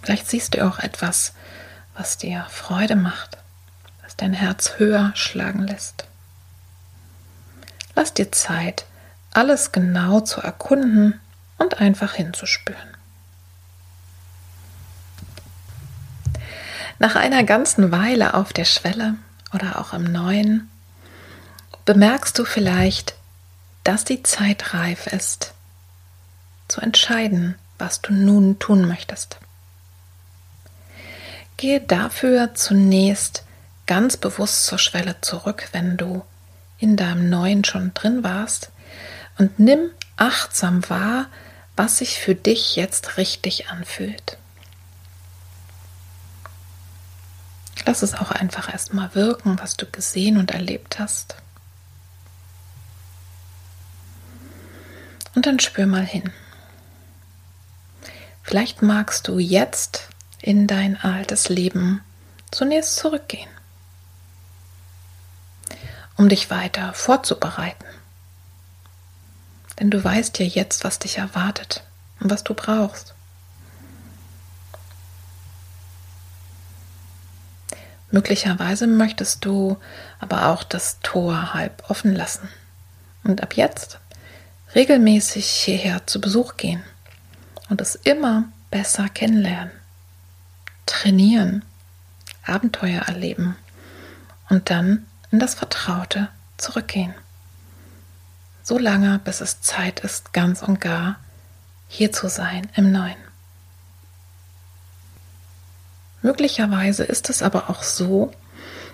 Vielleicht 0.00 0.30
siehst 0.30 0.54
du 0.54 0.66
auch 0.66 0.78
etwas, 0.78 1.34
was 1.94 2.16
dir 2.16 2.46
Freude 2.48 2.96
macht, 2.96 3.36
was 4.02 4.16
dein 4.16 4.32
Herz 4.32 4.78
höher 4.78 5.12
schlagen 5.14 5.66
lässt. 5.66 6.06
Lass 7.94 8.14
dir 8.14 8.32
Zeit, 8.32 8.86
alles 9.34 9.70
genau 9.70 10.20
zu 10.20 10.40
erkunden 10.40 11.20
und 11.58 11.78
einfach 11.78 12.14
hinzuspüren. 12.14 12.91
Nach 16.98 17.16
einer 17.16 17.44
ganzen 17.44 17.90
Weile 17.92 18.34
auf 18.34 18.52
der 18.52 18.64
Schwelle 18.64 19.14
oder 19.52 19.80
auch 19.80 19.92
im 19.92 20.04
Neuen 20.04 20.70
bemerkst 21.84 22.38
du 22.38 22.44
vielleicht, 22.44 23.14
dass 23.84 24.04
die 24.04 24.22
Zeit 24.22 24.74
reif 24.74 25.06
ist, 25.08 25.52
zu 26.68 26.80
entscheiden, 26.80 27.56
was 27.78 28.00
du 28.00 28.12
nun 28.12 28.58
tun 28.58 28.86
möchtest. 28.86 29.38
Gehe 31.56 31.80
dafür 31.80 32.54
zunächst 32.54 33.44
ganz 33.86 34.16
bewusst 34.16 34.66
zur 34.66 34.78
Schwelle 34.78 35.16
zurück, 35.20 35.68
wenn 35.72 35.96
du 35.96 36.22
in 36.78 36.96
deinem 36.96 37.28
Neuen 37.28 37.64
schon 37.64 37.92
drin 37.94 38.24
warst, 38.24 38.70
und 39.38 39.58
nimm 39.58 39.90
achtsam 40.16 40.88
wahr, 40.88 41.26
was 41.74 41.98
sich 41.98 42.18
für 42.18 42.34
dich 42.34 42.76
jetzt 42.76 43.16
richtig 43.16 43.68
anfühlt. 43.68 44.36
Lass 47.84 48.02
es 48.02 48.14
auch 48.14 48.30
einfach 48.30 48.72
erstmal 48.72 49.14
wirken, 49.14 49.58
was 49.58 49.76
du 49.76 49.86
gesehen 49.86 50.36
und 50.36 50.52
erlebt 50.52 50.98
hast. 50.98 51.36
Und 55.34 55.46
dann 55.46 55.58
spür 55.60 55.86
mal 55.86 56.04
hin. 56.04 56.30
Vielleicht 58.42 58.82
magst 58.82 59.28
du 59.28 59.38
jetzt 59.38 60.08
in 60.40 60.66
dein 60.66 61.00
altes 61.00 61.48
Leben 61.48 62.02
zunächst 62.50 62.96
zurückgehen, 62.96 63.48
um 66.16 66.28
dich 66.28 66.50
weiter 66.50 66.92
vorzubereiten. 66.92 67.86
Denn 69.78 69.90
du 69.90 70.02
weißt 70.02 70.38
ja 70.38 70.44
jetzt, 70.44 70.84
was 70.84 70.98
dich 70.98 71.18
erwartet 71.18 71.82
und 72.20 72.30
was 72.30 72.44
du 72.44 72.54
brauchst. 72.54 73.14
Möglicherweise 78.12 78.86
möchtest 78.86 79.44
du 79.46 79.78
aber 80.20 80.48
auch 80.48 80.64
das 80.64 81.00
Tor 81.02 81.54
halb 81.54 81.82
offen 81.88 82.14
lassen 82.14 82.46
und 83.24 83.42
ab 83.42 83.54
jetzt 83.56 83.98
regelmäßig 84.74 85.46
hierher 85.46 86.06
zu 86.06 86.20
Besuch 86.20 86.58
gehen 86.58 86.82
und 87.70 87.80
es 87.80 87.94
immer 87.94 88.44
besser 88.70 89.08
kennenlernen, 89.08 89.72
trainieren, 90.84 91.64
Abenteuer 92.44 93.00
erleben 93.00 93.56
und 94.50 94.68
dann 94.68 95.06
in 95.30 95.38
das 95.38 95.54
Vertraute 95.54 96.28
zurückgehen. 96.58 97.14
So 98.62 98.76
lange, 98.76 99.20
bis 99.24 99.40
es 99.40 99.62
Zeit 99.62 100.00
ist, 100.00 100.34
ganz 100.34 100.62
und 100.62 100.82
gar 100.82 101.18
hier 101.88 102.12
zu 102.12 102.28
sein 102.28 102.68
im 102.76 102.92
Neuen. 102.92 103.21
Möglicherweise 106.22 107.04
ist 107.04 107.30
es 107.30 107.42
aber 107.42 107.68
auch 107.68 107.82
so, 107.82 108.32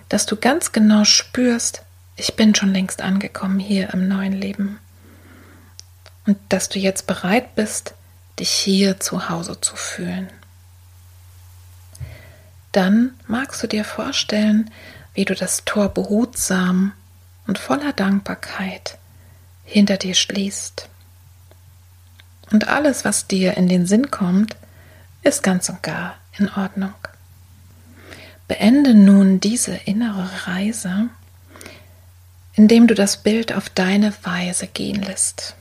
dass 0.08 0.26
du 0.26 0.36
ganz 0.36 0.72
genau 0.72 1.04
spürst, 1.04 1.82
ich 2.16 2.34
bin 2.34 2.54
schon 2.54 2.72
längst 2.72 3.02
angekommen 3.02 3.60
hier 3.60 3.92
im 3.92 4.08
neuen 4.08 4.32
Leben 4.32 4.78
und 6.26 6.38
dass 6.48 6.68
du 6.68 6.78
jetzt 6.78 7.06
bereit 7.06 7.54
bist, 7.54 7.94
dich 8.38 8.50
hier 8.50 8.98
zu 9.00 9.28
Hause 9.28 9.60
zu 9.60 9.76
fühlen. 9.76 10.28
Dann 12.72 13.12
magst 13.26 13.62
du 13.62 13.66
dir 13.66 13.84
vorstellen, 13.84 14.70
wie 15.14 15.24
du 15.24 15.34
das 15.34 15.64
Tor 15.64 15.88
behutsam 15.88 16.92
und 17.46 17.58
voller 17.58 17.92
Dankbarkeit 17.92 18.98
hinter 19.64 19.96
dir 19.96 20.14
schließt. 20.14 20.88
Und 22.50 22.68
alles, 22.68 23.04
was 23.04 23.26
dir 23.26 23.56
in 23.56 23.68
den 23.68 23.86
Sinn 23.86 24.10
kommt, 24.10 24.56
ist 25.22 25.42
ganz 25.42 25.68
und 25.68 25.82
gar 25.82 26.16
in 26.38 26.48
Ordnung. 26.50 26.94
Beende 28.48 28.94
nun 28.94 29.40
diese 29.40 29.74
innere 29.84 30.28
Reise, 30.46 31.10
indem 32.54 32.86
du 32.86 32.94
das 32.94 33.18
Bild 33.18 33.52
auf 33.52 33.68
deine 33.68 34.12
Weise 34.24 34.66
gehen 34.66 35.02
lässt 35.02 35.54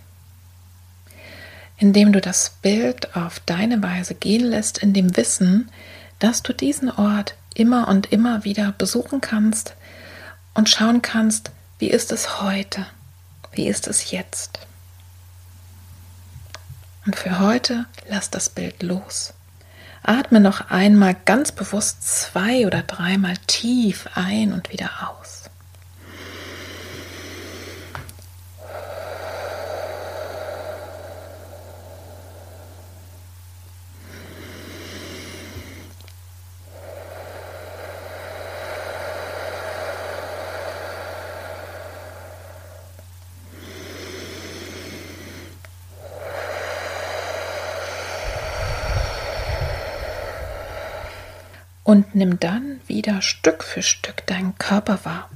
indem 1.77 2.11
du 2.11 2.19
das 2.19 2.57
Bild 2.61 3.15
auf 3.15 3.39
deine 3.45 3.81
Weise 3.81 4.15
gehen 4.15 4.45
lässt, 4.45 4.79
in 4.79 4.93
dem 4.93 5.15
Wissen, 5.15 5.71
dass 6.19 6.41
du 6.41 6.53
diesen 6.53 6.89
Ort 6.89 7.35
immer 7.53 7.87
und 7.87 8.11
immer 8.11 8.43
wieder 8.43 8.71
besuchen 8.71 9.21
kannst 9.21 9.75
und 10.55 10.69
schauen 10.69 11.01
kannst, 11.01 11.51
wie 11.79 11.89
ist 11.89 12.11
es 12.11 12.41
heute, 12.41 12.87
wie 13.51 13.67
ist 13.67 13.87
es 13.87 14.11
jetzt. 14.11 14.59
Und 17.05 17.15
für 17.15 17.39
heute 17.39 17.85
lass 18.09 18.31
das 18.31 18.49
Bild 18.49 18.81
los. 18.81 19.33
Atme 20.07 20.39
noch 20.39 20.71
einmal 20.71 21.17
ganz 21.25 21.51
bewusst 21.51 22.01
zwei 22.01 22.65
oder 22.65 22.81
dreimal 22.81 23.35
tief 23.45 24.07
ein 24.15 24.53
und 24.53 24.71
wieder 24.71 24.89
aus. 25.09 25.36
Und 51.87 52.15
nimm 52.15 52.37
dann 52.37 52.81
wieder 52.87 53.21
Stück 53.21 53.63
für 53.63 53.81
Stück 53.81 54.27
deinen 54.27 54.57
Körper 54.57 55.05
wahr. 55.05 55.29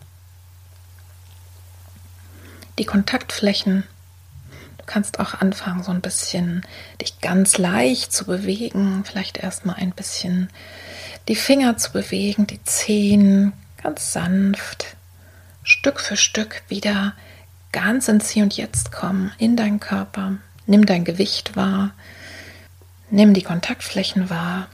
Die 2.77 2.83
Kontaktflächen. 2.83 3.85
Du 4.77 4.83
kannst 4.85 5.21
auch 5.21 5.35
anfangen, 5.35 5.81
so 5.81 5.91
ein 5.91 6.01
bisschen 6.01 6.65
dich 6.99 7.21
ganz 7.21 7.57
leicht 7.57 8.11
zu 8.11 8.25
bewegen. 8.25 9.05
Vielleicht 9.05 9.37
erstmal 9.37 9.77
ein 9.77 9.91
bisschen 9.91 10.49
die 11.29 11.37
Finger 11.37 11.77
zu 11.77 11.93
bewegen, 11.93 12.47
die 12.47 12.61
Zehen 12.65 13.53
ganz 13.81 14.11
sanft, 14.11 14.97
Stück 15.63 16.01
für 16.01 16.17
Stück 16.17 16.63
wieder 16.67 17.13
ganz 17.71 18.09
ins 18.09 18.29
Hier 18.29 18.43
und 18.43 18.57
Jetzt 18.57 18.91
kommen, 18.91 19.31
in 19.37 19.55
deinen 19.55 19.79
Körper. 19.79 20.33
Nimm 20.65 20.85
dein 20.85 21.05
Gewicht 21.05 21.55
wahr, 21.55 21.93
nimm 23.09 23.33
die 23.33 23.43
Kontaktflächen 23.43 24.29
wahr, 24.29 24.67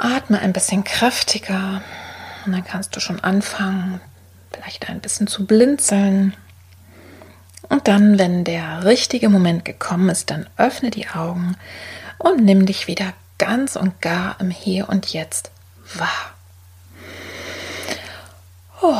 atme 0.00 0.40
ein 0.40 0.52
bisschen 0.52 0.84
kräftiger 0.84 1.82
und 2.44 2.52
dann 2.52 2.64
kannst 2.64 2.94
du 2.96 3.00
schon 3.00 3.20
anfangen, 3.20 4.00
vielleicht 4.52 4.88
ein 4.88 5.00
bisschen 5.00 5.26
zu 5.26 5.46
blinzeln. 5.46 6.34
Und 7.68 7.88
dann, 7.88 8.18
wenn 8.18 8.44
der 8.44 8.84
richtige 8.84 9.28
Moment 9.28 9.64
gekommen 9.64 10.08
ist, 10.08 10.30
dann 10.30 10.48
öffne 10.56 10.90
die 10.90 11.08
Augen 11.08 11.56
und 12.18 12.44
nimm 12.44 12.64
dich 12.64 12.86
wieder 12.86 13.12
ganz 13.36 13.76
und 13.76 14.00
gar 14.00 14.40
im 14.40 14.50
Hier 14.50 14.88
und 14.88 15.12
Jetzt 15.12 15.50
wahr. 15.94 16.34
Oh. 18.80 18.94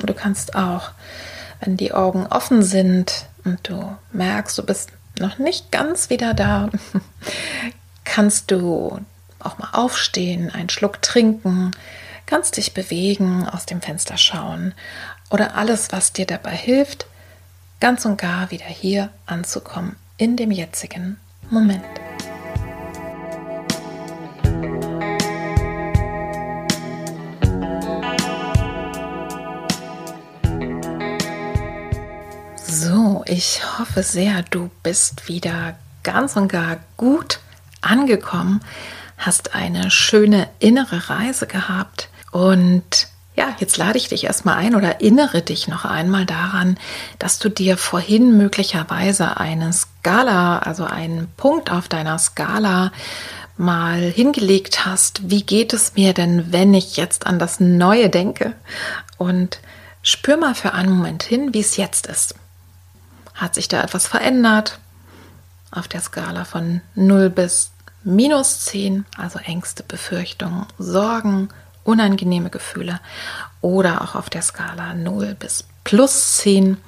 Und 0.00 0.10
du 0.10 0.14
kannst 0.14 0.54
auch, 0.54 0.90
wenn 1.60 1.76
die 1.76 1.92
Augen 1.92 2.26
offen 2.26 2.62
sind 2.62 3.26
und 3.44 3.68
du 3.68 3.96
merkst, 4.12 4.56
du 4.58 4.62
bist 4.64 4.90
noch 5.20 5.38
nicht 5.38 5.72
ganz 5.72 6.10
wieder 6.10 6.34
da, 6.34 6.70
kannst 8.04 8.50
du 8.50 9.00
auch 9.38 9.58
mal 9.58 9.70
aufstehen, 9.72 10.50
einen 10.50 10.68
Schluck 10.68 11.02
trinken, 11.02 11.70
kannst 12.26 12.56
dich 12.56 12.74
bewegen, 12.74 13.46
aus 13.48 13.66
dem 13.66 13.80
Fenster 13.80 14.16
schauen 14.16 14.74
oder 15.30 15.56
alles, 15.56 15.92
was 15.92 16.12
dir 16.12 16.26
dabei 16.26 16.56
hilft, 16.56 17.06
ganz 17.80 18.04
und 18.04 18.18
gar 18.18 18.50
wieder 18.50 18.66
hier 18.66 19.10
anzukommen 19.26 19.96
in 20.16 20.36
dem 20.36 20.50
jetzigen 20.50 21.18
Moment. 21.50 21.84
Ich 33.28 33.60
hoffe 33.78 34.02
sehr, 34.02 34.42
du 34.42 34.70
bist 34.82 35.28
wieder 35.28 35.76
ganz 36.02 36.36
und 36.36 36.48
gar 36.48 36.78
gut 36.96 37.40
angekommen, 37.80 38.60
hast 39.18 39.54
eine 39.54 39.90
schöne 39.90 40.48
innere 40.58 41.08
Reise 41.10 41.46
gehabt 41.46 42.08
und 42.30 43.08
ja, 43.34 43.54
jetzt 43.58 43.76
lade 43.76 43.98
ich 43.98 44.08
dich 44.08 44.24
erstmal 44.24 44.56
ein 44.56 44.74
oder 44.74 44.88
erinnere 44.88 45.42
dich 45.42 45.68
noch 45.68 45.84
einmal 45.84 46.24
daran, 46.24 46.78
dass 47.18 47.38
du 47.38 47.50
dir 47.50 47.76
vorhin 47.76 48.36
möglicherweise 48.38 49.36
eine 49.36 49.72
Skala, 49.74 50.60
also 50.60 50.84
einen 50.84 51.28
Punkt 51.36 51.70
auf 51.70 51.88
deiner 51.88 52.18
Skala 52.18 52.92
mal 53.58 54.00
hingelegt 54.00 54.86
hast. 54.86 55.30
Wie 55.30 55.42
geht 55.42 55.74
es 55.74 55.96
mir 55.96 56.14
denn, 56.14 56.50
wenn 56.50 56.72
ich 56.72 56.96
jetzt 56.96 57.26
an 57.26 57.38
das 57.38 57.60
Neue 57.60 58.08
denke? 58.08 58.54
Und 59.18 59.60
spür 60.02 60.38
mal 60.38 60.54
für 60.54 60.72
einen 60.72 60.92
Moment 60.92 61.22
hin, 61.22 61.52
wie 61.52 61.60
es 61.60 61.76
jetzt 61.76 62.06
ist. 62.06 62.36
Hat 63.36 63.54
sich 63.54 63.68
da 63.68 63.82
etwas 63.82 64.06
verändert? 64.06 64.78
Auf 65.70 65.88
der 65.88 66.00
Skala 66.00 66.44
von 66.44 66.80
0 66.94 67.30
bis 67.30 67.70
minus 68.02 68.60
10, 68.60 69.04
also 69.16 69.38
Ängste, 69.38 69.82
Befürchtungen, 69.82 70.66
Sorgen, 70.78 71.50
unangenehme 71.84 72.50
Gefühle 72.50 73.00
oder 73.60 74.02
auch 74.02 74.14
auf 74.14 74.30
der 74.30 74.42
Skala 74.42 74.94
0 74.94 75.34
bis 75.34 75.64
plus 75.84 76.36
10 76.36 76.78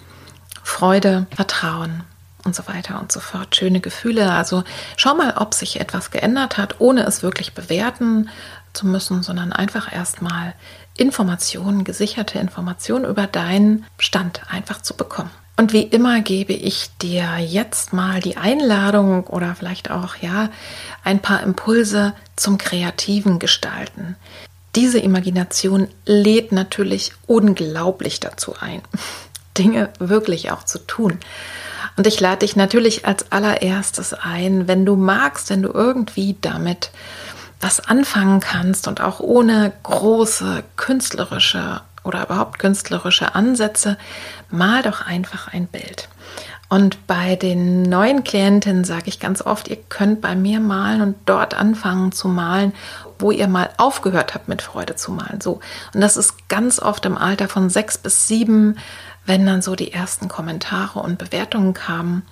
Freude, 0.62 1.26
Vertrauen 1.34 2.02
und 2.44 2.54
so 2.54 2.66
weiter 2.66 3.00
und 3.00 3.10
so 3.10 3.20
fort. 3.20 3.56
Schöne 3.56 3.80
Gefühle. 3.80 4.32
Also 4.32 4.64
schau 4.96 5.14
mal, 5.14 5.34
ob 5.36 5.54
sich 5.54 5.80
etwas 5.80 6.10
geändert 6.10 6.56
hat, 6.56 6.80
ohne 6.80 7.04
es 7.04 7.22
wirklich 7.22 7.54
bewerten 7.54 8.28
zu 8.72 8.86
müssen, 8.86 9.22
sondern 9.22 9.52
einfach 9.52 9.92
erstmal 9.92 10.54
Informationen, 10.96 11.84
gesicherte 11.84 12.38
Informationen 12.38 13.04
über 13.04 13.26
deinen 13.26 13.86
Stand 13.98 14.42
einfach 14.48 14.82
zu 14.82 14.94
bekommen. 14.94 15.30
Und 15.58 15.74
wie 15.74 15.82
immer 15.82 16.22
gebe 16.22 16.54
ich 16.54 16.88
dir 17.02 17.36
jetzt 17.38 17.92
mal 17.92 18.20
die 18.20 18.38
Einladung 18.38 19.26
oder 19.26 19.54
vielleicht 19.54 19.90
auch 19.90 20.16
ja 20.16 20.48
ein 21.04 21.20
paar 21.20 21.42
Impulse 21.42 22.14
zum 22.36 22.56
kreativen 22.56 23.38
Gestalten 23.38 24.16
diese 24.78 25.00
Imagination 25.00 25.88
lädt 26.06 26.52
natürlich 26.52 27.12
unglaublich 27.26 28.20
dazu 28.20 28.54
ein, 28.60 28.80
Dinge 29.58 29.90
wirklich 29.98 30.52
auch 30.52 30.62
zu 30.62 30.78
tun. 30.78 31.18
Und 31.96 32.06
ich 32.06 32.20
lade 32.20 32.40
dich 32.46 32.54
natürlich 32.54 33.04
als 33.04 33.32
allererstes 33.32 34.14
ein, 34.14 34.68
wenn 34.68 34.86
du 34.86 34.94
magst, 34.94 35.50
wenn 35.50 35.62
du 35.62 35.70
irgendwie 35.70 36.36
damit 36.40 36.92
was 37.60 37.80
anfangen 37.80 38.38
kannst 38.38 38.86
und 38.86 39.00
auch 39.00 39.18
ohne 39.18 39.72
große 39.82 40.62
künstlerische 40.76 41.80
oder 42.04 42.24
überhaupt 42.24 42.58
künstlerische 42.58 43.34
Ansätze, 43.34 43.98
mal 44.50 44.82
doch 44.82 45.06
einfach 45.06 45.48
ein 45.48 45.66
Bild. 45.66 46.08
Und 46.70 47.06
bei 47.06 47.34
den 47.34 47.82
neuen 47.82 48.24
Klientinnen 48.24 48.84
sage 48.84 49.04
ich 49.06 49.20
ganz 49.20 49.40
oft, 49.40 49.68
ihr 49.68 49.78
könnt 49.88 50.20
bei 50.20 50.36
mir 50.36 50.60
malen 50.60 51.00
und 51.00 51.16
dort 51.24 51.54
anfangen 51.54 52.12
zu 52.12 52.28
malen, 52.28 52.74
wo 53.18 53.30
ihr 53.30 53.48
mal 53.48 53.70
aufgehört 53.78 54.34
habt, 54.34 54.48
mit 54.48 54.60
Freude 54.60 54.94
zu 54.94 55.12
malen. 55.12 55.40
So. 55.40 55.60
Und 55.94 56.00
das 56.02 56.18
ist 56.18 56.48
ganz 56.48 56.78
oft 56.78 57.06
im 57.06 57.16
Alter 57.16 57.48
von 57.48 57.70
sechs 57.70 57.96
bis 57.96 58.28
sieben, 58.28 58.76
wenn 59.24 59.46
dann 59.46 59.62
so 59.62 59.76
die 59.76 59.92
ersten 59.92 60.28
Kommentare 60.28 61.00
und 61.00 61.18
Bewertungen 61.18 61.72
kamen. 61.72 62.22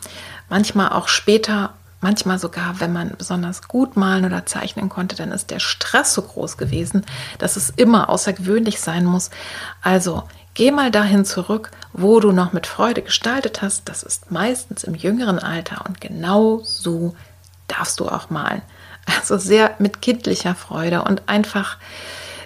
Manchmal 0.50 0.90
auch 0.90 1.08
später, 1.08 1.72
manchmal 2.06 2.38
sogar, 2.38 2.78
wenn 2.78 2.92
man 2.92 3.14
besonders 3.18 3.66
gut 3.66 3.96
malen 3.96 4.24
oder 4.24 4.46
zeichnen 4.46 4.88
konnte, 4.88 5.16
dann 5.16 5.32
ist 5.32 5.50
der 5.50 5.58
Stress 5.58 6.14
so 6.14 6.22
groß 6.22 6.56
gewesen, 6.56 7.04
dass 7.38 7.56
es 7.56 7.70
immer 7.70 8.08
außergewöhnlich 8.08 8.80
sein 8.80 9.04
muss. 9.04 9.30
Also 9.82 10.22
Geh 10.54 10.70
mal 10.70 10.90
dahin 10.90 11.26
zurück, 11.26 11.70
wo 11.92 12.18
du 12.18 12.32
noch 12.32 12.54
mit 12.54 12.66
Freude 12.66 13.02
gestaltet 13.02 13.60
hast. 13.60 13.90
Das 13.90 14.02
ist 14.02 14.30
meistens 14.30 14.84
im 14.84 14.94
jüngeren 14.94 15.38
Alter 15.38 15.84
und 15.86 16.00
genau 16.00 16.60
so 16.64 17.14
darfst 17.68 18.00
du 18.00 18.08
auch 18.08 18.30
malen. 18.30 18.62
Also 19.04 19.36
sehr 19.36 19.74
mit 19.78 20.00
kindlicher 20.00 20.54
Freude 20.54 21.02
und 21.02 21.28
einfach, 21.28 21.76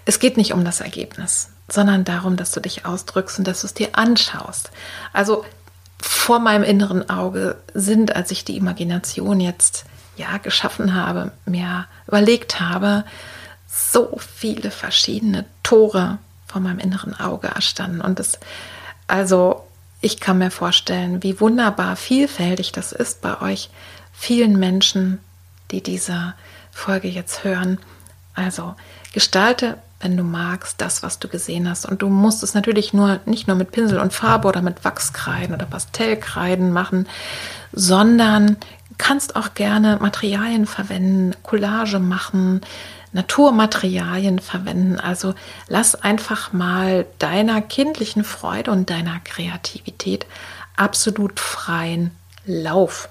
es 0.06 0.18
geht 0.18 0.36
nicht 0.36 0.52
um 0.52 0.64
das 0.64 0.80
Ergebnis, 0.80 1.50
sondern 1.68 2.02
darum, 2.02 2.36
dass 2.36 2.50
du 2.50 2.58
dich 2.58 2.84
ausdrückst 2.84 3.38
und 3.38 3.46
dass 3.46 3.60
du 3.60 3.68
es 3.68 3.74
dir 3.74 3.90
anschaust. 3.92 4.72
Also 5.12 5.44
vor 6.02 6.38
meinem 6.38 6.64
inneren 6.64 7.08
Auge 7.10 7.56
sind, 7.74 8.14
als 8.14 8.30
ich 8.30 8.44
die 8.44 8.56
Imagination 8.56 9.40
jetzt 9.40 9.84
ja 10.16 10.38
geschaffen 10.38 10.94
habe, 10.94 11.32
mir 11.46 11.86
überlegt 12.06 12.60
habe, 12.60 13.04
so 13.66 14.18
viele 14.18 14.70
verschiedene 14.70 15.44
Tore 15.62 16.18
vor 16.46 16.60
meinem 16.60 16.78
inneren 16.78 17.18
Auge 17.18 17.48
erstanden. 17.48 18.00
Und 18.00 18.18
das, 18.18 18.38
also 19.06 19.66
ich 20.00 20.20
kann 20.20 20.38
mir 20.38 20.50
vorstellen, 20.50 21.22
wie 21.22 21.40
wunderbar 21.40 21.96
vielfältig 21.96 22.72
das 22.72 22.92
ist 22.92 23.20
bei 23.20 23.40
euch 23.40 23.70
vielen 24.12 24.58
Menschen, 24.58 25.18
die 25.70 25.82
diese 25.82 26.34
Folge 26.72 27.08
jetzt 27.08 27.44
hören. 27.44 27.78
Also 28.34 28.74
gestalte, 29.12 29.78
wenn 30.00 30.16
du 30.16 30.22
magst, 30.22 30.80
das, 30.80 31.02
was 31.02 31.18
du 31.18 31.28
gesehen 31.28 31.68
hast. 31.68 31.86
Und 31.86 32.02
du 32.02 32.08
musst 32.08 32.42
es 32.42 32.54
natürlich 32.54 32.92
nur 32.92 33.20
nicht 33.26 33.46
nur 33.46 33.56
mit 33.56 33.70
Pinsel 33.70 33.98
und 33.98 34.12
Farbe 34.12 34.48
oder 34.48 34.62
mit 34.62 34.84
Wachskreiden 34.84 35.54
oder 35.54 35.66
Pastellkreiden 35.66 36.72
machen, 36.72 37.06
sondern 37.72 38.56
kannst 38.98 39.36
auch 39.36 39.54
gerne 39.54 39.98
Materialien 40.00 40.66
verwenden, 40.66 41.34
Collage 41.42 41.98
machen, 41.98 42.62
Naturmaterialien 43.12 44.38
verwenden. 44.38 45.00
Also 45.00 45.34
lass 45.68 45.94
einfach 45.94 46.52
mal 46.52 47.06
deiner 47.18 47.60
kindlichen 47.60 48.24
Freude 48.24 48.70
und 48.70 48.90
deiner 48.90 49.20
Kreativität 49.20 50.26
absolut 50.76 51.40
freien 51.40 52.10
Lauf. 52.46 53.08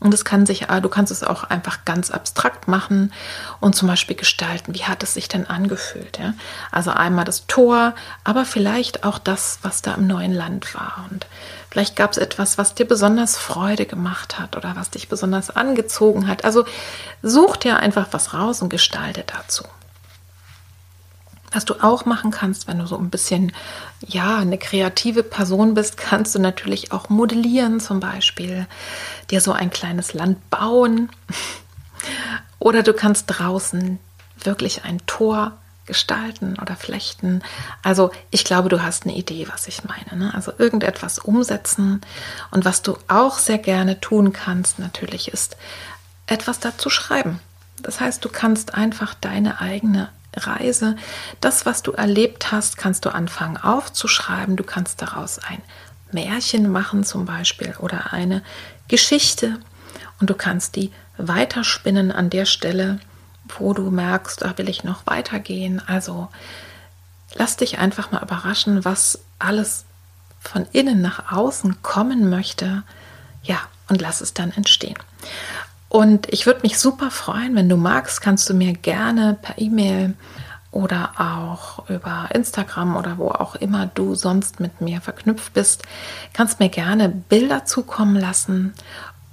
Und 0.00 0.12
es 0.12 0.24
kann 0.24 0.44
sich, 0.44 0.66
du 0.66 0.88
kannst 0.88 1.10
es 1.12 1.24
auch 1.24 1.44
einfach 1.44 1.84
ganz 1.84 2.10
abstrakt 2.10 2.68
machen 2.68 3.12
und 3.60 3.74
zum 3.74 3.88
Beispiel 3.88 4.16
gestalten. 4.16 4.74
Wie 4.74 4.84
hat 4.84 5.02
es 5.02 5.14
sich 5.14 5.28
denn 5.28 5.46
angefühlt? 5.46 6.18
Ja? 6.18 6.34
Also 6.70 6.90
einmal 6.90 7.24
das 7.24 7.46
Tor, 7.46 7.94
aber 8.22 8.44
vielleicht 8.44 9.04
auch 9.04 9.18
das, 9.18 9.58
was 9.62 9.82
da 9.82 9.94
im 9.94 10.06
neuen 10.06 10.32
Land 10.32 10.74
war. 10.74 11.06
Und 11.10 11.26
vielleicht 11.70 11.96
gab 11.96 12.12
es 12.12 12.18
etwas, 12.18 12.58
was 12.58 12.74
dir 12.74 12.86
besonders 12.86 13.38
Freude 13.38 13.86
gemacht 13.86 14.38
hat 14.38 14.56
oder 14.56 14.76
was 14.76 14.90
dich 14.90 15.08
besonders 15.08 15.50
angezogen 15.50 16.28
hat. 16.28 16.44
Also 16.44 16.66
such 17.22 17.56
dir 17.56 17.78
einfach 17.78 18.08
was 18.10 18.34
raus 18.34 18.60
und 18.60 18.68
gestalte 18.68 19.24
dazu. 19.26 19.64
Was 21.54 21.64
du 21.64 21.74
auch 21.82 22.04
machen 22.04 22.32
kannst, 22.32 22.66
wenn 22.66 22.80
du 22.80 22.86
so 22.86 22.98
ein 22.98 23.10
bisschen, 23.10 23.52
ja, 24.00 24.38
eine 24.38 24.58
kreative 24.58 25.22
Person 25.22 25.74
bist, 25.74 25.96
kannst 25.96 26.34
du 26.34 26.40
natürlich 26.40 26.92
auch 26.92 27.08
modellieren 27.08 27.78
zum 27.78 28.00
Beispiel, 28.00 28.66
dir 29.30 29.40
so 29.40 29.52
ein 29.52 29.70
kleines 29.70 30.14
Land 30.14 30.50
bauen. 30.50 31.10
Oder 32.58 32.82
du 32.82 32.92
kannst 32.92 33.26
draußen 33.28 33.98
wirklich 34.42 34.84
ein 34.84 35.00
Tor 35.06 35.52
gestalten 35.86 36.56
oder 36.60 36.76
flechten. 36.76 37.42
Also 37.82 38.10
ich 38.30 38.44
glaube, 38.44 38.68
du 38.68 38.82
hast 38.82 39.04
eine 39.04 39.14
Idee, 39.14 39.46
was 39.48 39.68
ich 39.68 39.82
meine. 39.84 40.24
Ne? 40.24 40.34
Also 40.34 40.52
irgendetwas 40.56 41.18
umsetzen. 41.18 42.00
Und 42.50 42.64
was 42.64 42.82
du 42.82 42.96
auch 43.06 43.38
sehr 43.38 43.58
gerne 43.58 44.00
tun 44.00 44.32
kannst, 44.32 44.78
natürlich, 44.78 45.28
ist 45.28 45.56
etwas 46.26 46.58
dazu 46.58 46.90
schreiben. 46.90 47.40
Das 47.82 48.00
heißt, 48.00 48.24
du 48.24 48.28
kannst 48.28 48.74
einfach 48.74 49.14
deine 49.14 49.60
eigene 49.60 50.08
Reise, 50.36 50.96
das, 51.40 51.66
was 51.66 51.82
du 51.82 51.92
erlebt 51.92 52.52
hast, 52.52 52.76
kannst 52.76 53.04
du 53.04 53.10
anfangen 53.10 53.56
aufzuschreiben. 53.56 54.56
Du 54.56 54.64
kannst 54.64 55.02
daraus 55.02 55.38
ein 55.38 55.62
Märchen 56.12 56.70
machen 56.70 57.04
zum 57.04 57.26
Beispiel 57.26 57.74
oder 57.78 58.12
eine 58.12 58.42
Geschichte 58.88 59.58
und 60.20 60.30
du 60.30 60.34
kannst 60.34 60.76
die 60.76 60.92
weiterspinnen 61.16 62.12
an 62.12 62.30
der 62.30 62.44
Stelle, 62.44 63.00
wo 63.58 63.72
du 63.74 63.90
merkst, 63.90 64.42
da 64.42 64.56
will 64.58 64.68
ich 64.68 64.84
noch 64.84 65.06
weitergehen. 65.06 65.82
Also 65.86 66.28
lass 67.34 67.56
dich 67.56 67.78
einfach 67.78 68.10
mal 68.10 68.22
überraschen, 68.22 68.84
was 68.84 69.20
alles 69.38 69.84
von 70.40 70.66
innen 70.72 71.02
nach 71.02 71.32
außen 71.32 71.82
kommen 71.82 72.30
möchte. 72.30 72.82
Ja, 73.42 73.58
und 73.88 74.00
lass 74.00 74.20
es 74.20 74.34
dann 74.34 74.50
entstehen. 74.52 74.96
Und 75.88 76.32
ich 76.32 76.46
würde 76.46 76.62
mich 76.62 76.78
super 76.78 77.10
freuen, 77.10 77.54
wenn 77.54 77.68
du 77.68 77.76
magst, 77.76 78.20
kannst 78.20 78.48
du 78.48 78.54
mir 78.54 78.72
gerne 78.72 79.36
per 79.40 79.58
E-Mail 79.58 80.14
oder 80.74 81.12
auch 81.18 81.88
über 81.88 82.28
Instagram 82.32 82.96
oder 82.96 83.16
wo 83.18 83.28
auch 83.28 83.54
immer 83.54 83.86
du 83.86 84.16
sonst 84.16 84.58
mit 84.58 84.80
mir 84.80 85.00
verknüpft 85.00 85.52
bist, 85.52 85.84
kannst 86.32 86.58
mir 86.58 86.68
gerne 86.68 87.08
Bilder 87.08 87.64
zukommen 87.64 88.16
lassen 88.16 88.74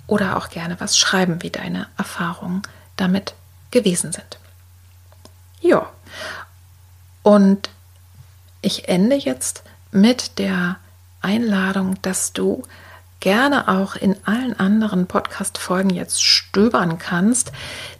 oder 0.06 0.38
auch 0.38 0.49
gerne 0.49 0.80
was 0.80 0.99
schreiben, 0.99 1.41
wie 1.41 1.49
deine 1.49 1.88
Erfahrungen 1.97 2.62
damit 2.95 3.34
gewesen 3.72 4.12
sind. 4.12 4.38
Ja, 5.62 5.89
und 7.24 7.70
ich 8.62 8.88
ende 8.88 9.16
jetzt 9.16 9.64
mit 9.91 10.38
der 10.38 10.78
Einladung, 11.22 11.99
dass 12.02 12.34
du 12.34 12.64
gerne 13.22 13.69
auch 13.69 13.95
in 13.95 14.17
allen 14.26 14.59
anderen 14.59 15.07
Podcast-Folgen 15.07 15.91
jetzt 15.91 16.22
stöbern 16.22 16.97
kannst, 16.97 17.53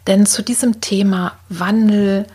denn 0.06 0.26
zu 0.26 0.42
diesem 0.42 0.82
Thema 0.82 1.32
Wandel, 1.48 2.26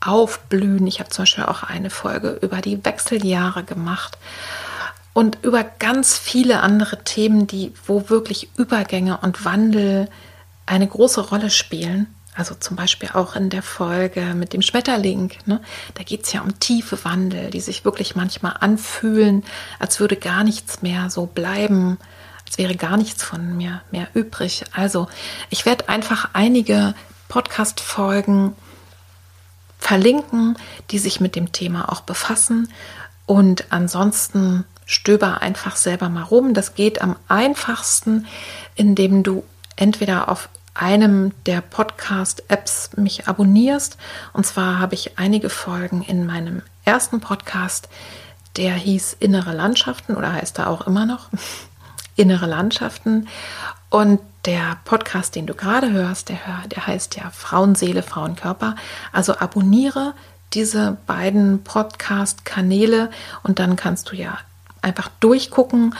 Aufblühen, 0.00 0.86
ich 0.86 1.00
habe 1.00 1.10
zum 1.10 1.22
Beispiel 1.22 1.44
auch 1.44 1.64
eine 1.64 1.90
Folge 1.90 2.38
über 2.42 2.60
die 2.60 2.84
Wechseljahre 2.84 3.64
gemacht 3.64 4.16
und 5.14 5.38
über 5.42 5.64
ganz 5.64 6.16
viele 6.16 6.60
andere 6.60 7.02
Themen, 7.02 7.46
die, 7.46 7.72
wo 7.86 8.08
wirklich 8.08 8.50
Übergänge 8.56 9.18
und 9.18 9.44
Wandel 9.44 10.08
eine 10.66 10.86
große 10.86 11.22
Rolle 11.22 11.50
spielen. 11.50 12.14
Also 12.36 12.54
zum 12.54 12.76
Beispiel 12.76 13.08
auch 13.14 13.34
in 13.34 13.48
der 13.48 13.62
Folge 13.62 14.20
mit 14.34 14.52
dem 14.52 14.60
Schmetterling. 14.60 15.32
Ne? 15.46 15.60
Da 15.94 16.02
geht 16.02 16.24
es 16.24 16.32
ja 16.34 16.42
um 16.42 16.60
tiefe 16.60 17.02
Wandel, 17.04 17.50
die 17.50 17.60
sich 17.60 17.84
wirklich 17.86 18.14
manchmal 18.14 18.56
anfühlen, 18.60 19.42
als 19.78 20.00
würde 20.00 20.16
gar 20.16 20.44
nichts 20.44 20.82
mehr 20.82 21.08
so 21.08 21.24
bleiben, 21.24 21.98
als 22.46 22.58
wäre 22.58 22.76
gar 22.76 22.98
nichts 22.98 23.22
von 23.22 23.56
mir 23.56 23.80
mehr 23.90 24.08
übrig. 24.12 24.64
Also 24.72 25.08
ich 25.48 25.64
werde 25.64 25.88
einfach 25.88 26.30
einige 26.34 26.94
Podcast-Folgen 27.28 28.54
verlinken, 29.78 30.58
die 30.90 30.98
sich 30.98 31.20
mit 31.20 31.36
dem 31.36 31.52
Thema 31.52 31.90
auch 31.90 32.02
befassen. 32.02 32.70
Und 33.24 33.72
ansonsten 33.72 34.64
stöber 34.84 35.40
einfach 35.40 35.76
selber 35.76 36.10
mal 36.10 36.22
rum. 36.22 36.52
Das 36.52 36.74
geht 36.74 37.00
am 37.00 37.16
einfachsten, 37.28 38.26
indem 38.74 39.22
du 39.22 39.42
entweder 39.76 40.28
auf 40.28 40.48
einem 40.78 41.32
der 41.46 41.60
Podcast-Apps 41.60 42.90
mich 42.96 43.28
abonnierst. 43.28 43.96
Und 44.32 44.46
zwar 44.46 44.78
habe 44.78 44.94
ich 44.94 45.18
einige 45.18 45.50
Folgen 45.50 46.02
in 46.02 46.26
meinem 46.26 46.62
ersten 46.84 47.20
Podcast, 47.20 47.88
der 48.56 48.74
hieß 48.74 49.16
Innere 49.20 49.52
Landschaften 49.52 50.16
oder 50.16 50.32
heißt 50.32 50.58
er 50.58 50.70
auch 50.70 50.86
immer 50.86 51.06
noch 51.06 51.28
Innere 52.16 52.46
Landschaften. 52.46 53.28
Und 53.90 54.20
der 54.44 54.78
Podcast, 54.84 55.34
den 55.34 55.46
du 55.46 55.54
gerade 55.54 55.90
hörst, 55.90 56.28
der, 56.28 56.38
der 56.70 56.86
heißt 56.86 57.16
ja 57.16 57.30
Frauenseele, 57.30 58.02
Frauenkörper. 58.02 58.76
Also 59.12 59.36
abonniere 59.38 60.14
diese 60.52 60.96
beiden 61.06 61.64
Podcast-Kanäle 61.64 63.10
und 63.42 63.58
dann 63.58 63.76
kannst 63.76 64.10
du 64.10 64.16
ja 64.16 64.38
einfach 64.82 65.10
durchgucken 65.20 65.94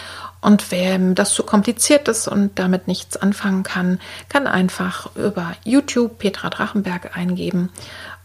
und 0.46 0.70
wem 0.70 1.16
das 1.16 1.34
zu 1.34 1.42
kompliziert 1.42 2.06
ist 2.06 2.28
und 2.28 2.56
damit 2.56 2.86
nichts 2.86 3.16
anfangen 3.16 3.64
kann, 3.64 3.98
kann 4.28 4.46
einfach 4.46 5.10
über 5.16 5.56
YouTube 5.64 6.18
Petra 6.20 6.50
Drachenberg 6.50 7.16
eingeben 7.16 7.72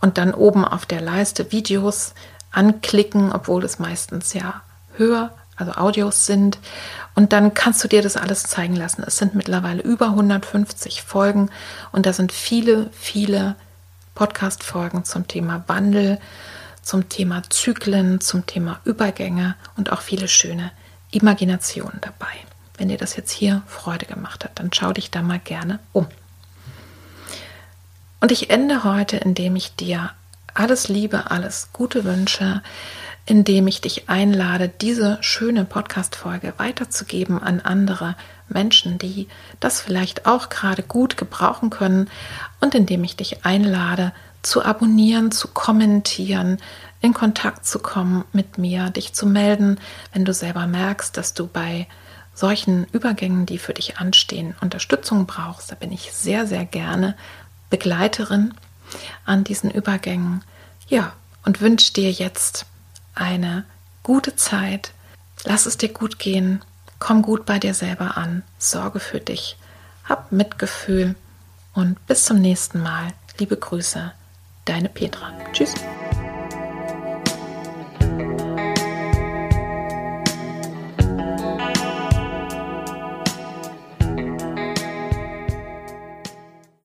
und 0.01 0.19
dann 0.19 0.35
oben 0.35 0.63
auf 0.63 0.85
der 0.85 1.01
Leiste 1.01 1.51
Videos 1.51 2.13
anklicken, 2.51 3.31
obwohl 3.31 3.65
es 3.65 3.79
meistens 3.79 4.35
ja 4.35 4.61
höher, 4.97 5.31
also 5.55 5.71
Audios 5.71 6.27
sind. 6.27 6.59
Und 7.15 7.33
dann 7.33 7.55
kannst 7.55 7.83
du 7.83 7.87
dir 7.87 8.03
das 8.03 8.17
alles 8.17 8.43
zeigen 8.43 8.75
lassen. 8.75 9.03
Es 9.03 9.17
sind 9.17 9.33
mittlerweile 9.33 9.81
über 9.81 10.09
150 10.09 11.01
Folgen 11.01 11.49
und 11.91 12.05
da 12.05 12.13
sind 12.13 12.31
viele, 12.31 12.91
viele 12.93 13.55
Podcast-Folgen 14.13 15.05
zum 15.05 15.27
Thema 15.27 15.63
Wandel, 15.65 16.19
zum 16.83 17.09
Thema 17.09 17.41
Zyklen, 17.49 18.21
zum 18.21 18.45
Thema 18.45 18.79
Übergänge 18.85 19.55
und 19.75 19.91
auch 19.91 20.01
viele 20.01 20.27
schöne 20.27 20.69
Imaginationen 21.11 21.99
dabei. 22.01 22.33
Wenn 22.77 22.89
dir 22.89 22.97
das 22.97 23.15
jetzt 23.15 23.31
hier 23.31 23.61
Freude 23.67 24.05
gemacht 24.05 24.43
hat, 24.43 24.51
dann 24.55 24.71
schau 24.73 24.91
dich 24.91 25.11
da 25.11 25.21
mal 25.21 25.39
gerne 25.39 25.79
um. 25.93 26.07
Und 28.19 28.31
ich 28.31 28.49
ende 28.49 28.83
heute, 28.83 29.17
indem 29.17 29.55
ich 29.55 29.75
dir 29.75 30.11
alles 30.53 30.87
Liebe, 30.87 31.31
alles 31.31 31.69
Gute 31.73 32.03
wünsche, 32.03 32.61
indem 33.25 33.67
ich 33.67 33.81
dich 33.81 34.09
einlade, 34.09 34.69
diese 34.69 35.17
schöne 35.21 35.65
Podcast-Folge 35.65 36.53
weiterzugeben 36.57 37.41
an 37.41 37.59
andere 37.59 38.15
Menschen, 38.49 38.97
die 38.97 39.27
das 39.59 39.81
vielleicht 39.81 40.25
auch 40.25 40.49
gerade 40.49 40.83
gut 40.83 41.17
gebrauchen 41.17 41.69
können 41.69 42.09
und 42.59 42.75
indem 42.75 43.03
ich 43.03 43.15
dich 43.15 43.45
einlade, 43.45 44.11
zu 44.41 44.65
abonnieren, 44.65 45.31
zu 45.31 45.47
kommentieren, 45.49 46.57
in 47.01 47.13
Kontakt 47.13 47.65
zu 47.65 47.79
kommen 47.79 48.23
mit 48.31 48.57
mir, 48.57 48.89
dich 48.91 49.13
zu 49.13 49.25
melden, 49.25 49.79
wenn 50.13 50.23
du 50.23 50.33
selber 50.33 50.67
merkst, 50.67 51.17
dass 51.17 51.33
du 51.33 51.47
bei 51.47 51.87
solchen 52.33 52.85
Übergängen, 52.85 53.45
die 53.45 53.57
für 53.57 53.73
dich 53.73 53.97
anstehen, 53.97 54.55
Unterstützung 54.61 55.25
brauchst. 55.25 55.71
Da 55.71 55.75
bin 55.75 55.91
ich 55.91 56.13
sehr, 56.13 56.47
sehr 56.47 56.65
gerne 56.65 57.15
Begleiterin 57.69 58.53
an 59.25 59.43
diesen 59.43 59.71
Übergängen. 59.71 60.43
Ja, 60.87 61.13
und 61.43 61.61
wünsche 61.61 61.93
dir 61.93 62.11
jetzt 62.11 62.65
eine 63.15 63.65
gute 64.03 64.35
Zeit. 64.35 64.91
Lass 65.43 65.65
es 65.65 65.77
dir 65.77 65.89
gut 65.89 66.19
gehen. 66.19 66.61
Komm 66.99 67.23
gut 67.23 67.45
bei 67.45 67.57
dir 67.57 67.73
selber 67.73 68.17
an. 68.17 68.43
Sorge 68.59 68.99
für 68.99 69.19
dich. 69.19 69.57
Hab 70.07 70.31
Mitgefühl 70.31 71.15
und 71.73 72.05
bis 72.05 72.25
zum 72.25 72.39
nächsten 72.39 72.81
Mal. 72.81 73.07
Liebe 73.37 73.57
Grüße, 73.57 74.11
deine 74.65 74.89
Petra. 74.89 75.31
Tschüss. 75.51 75.73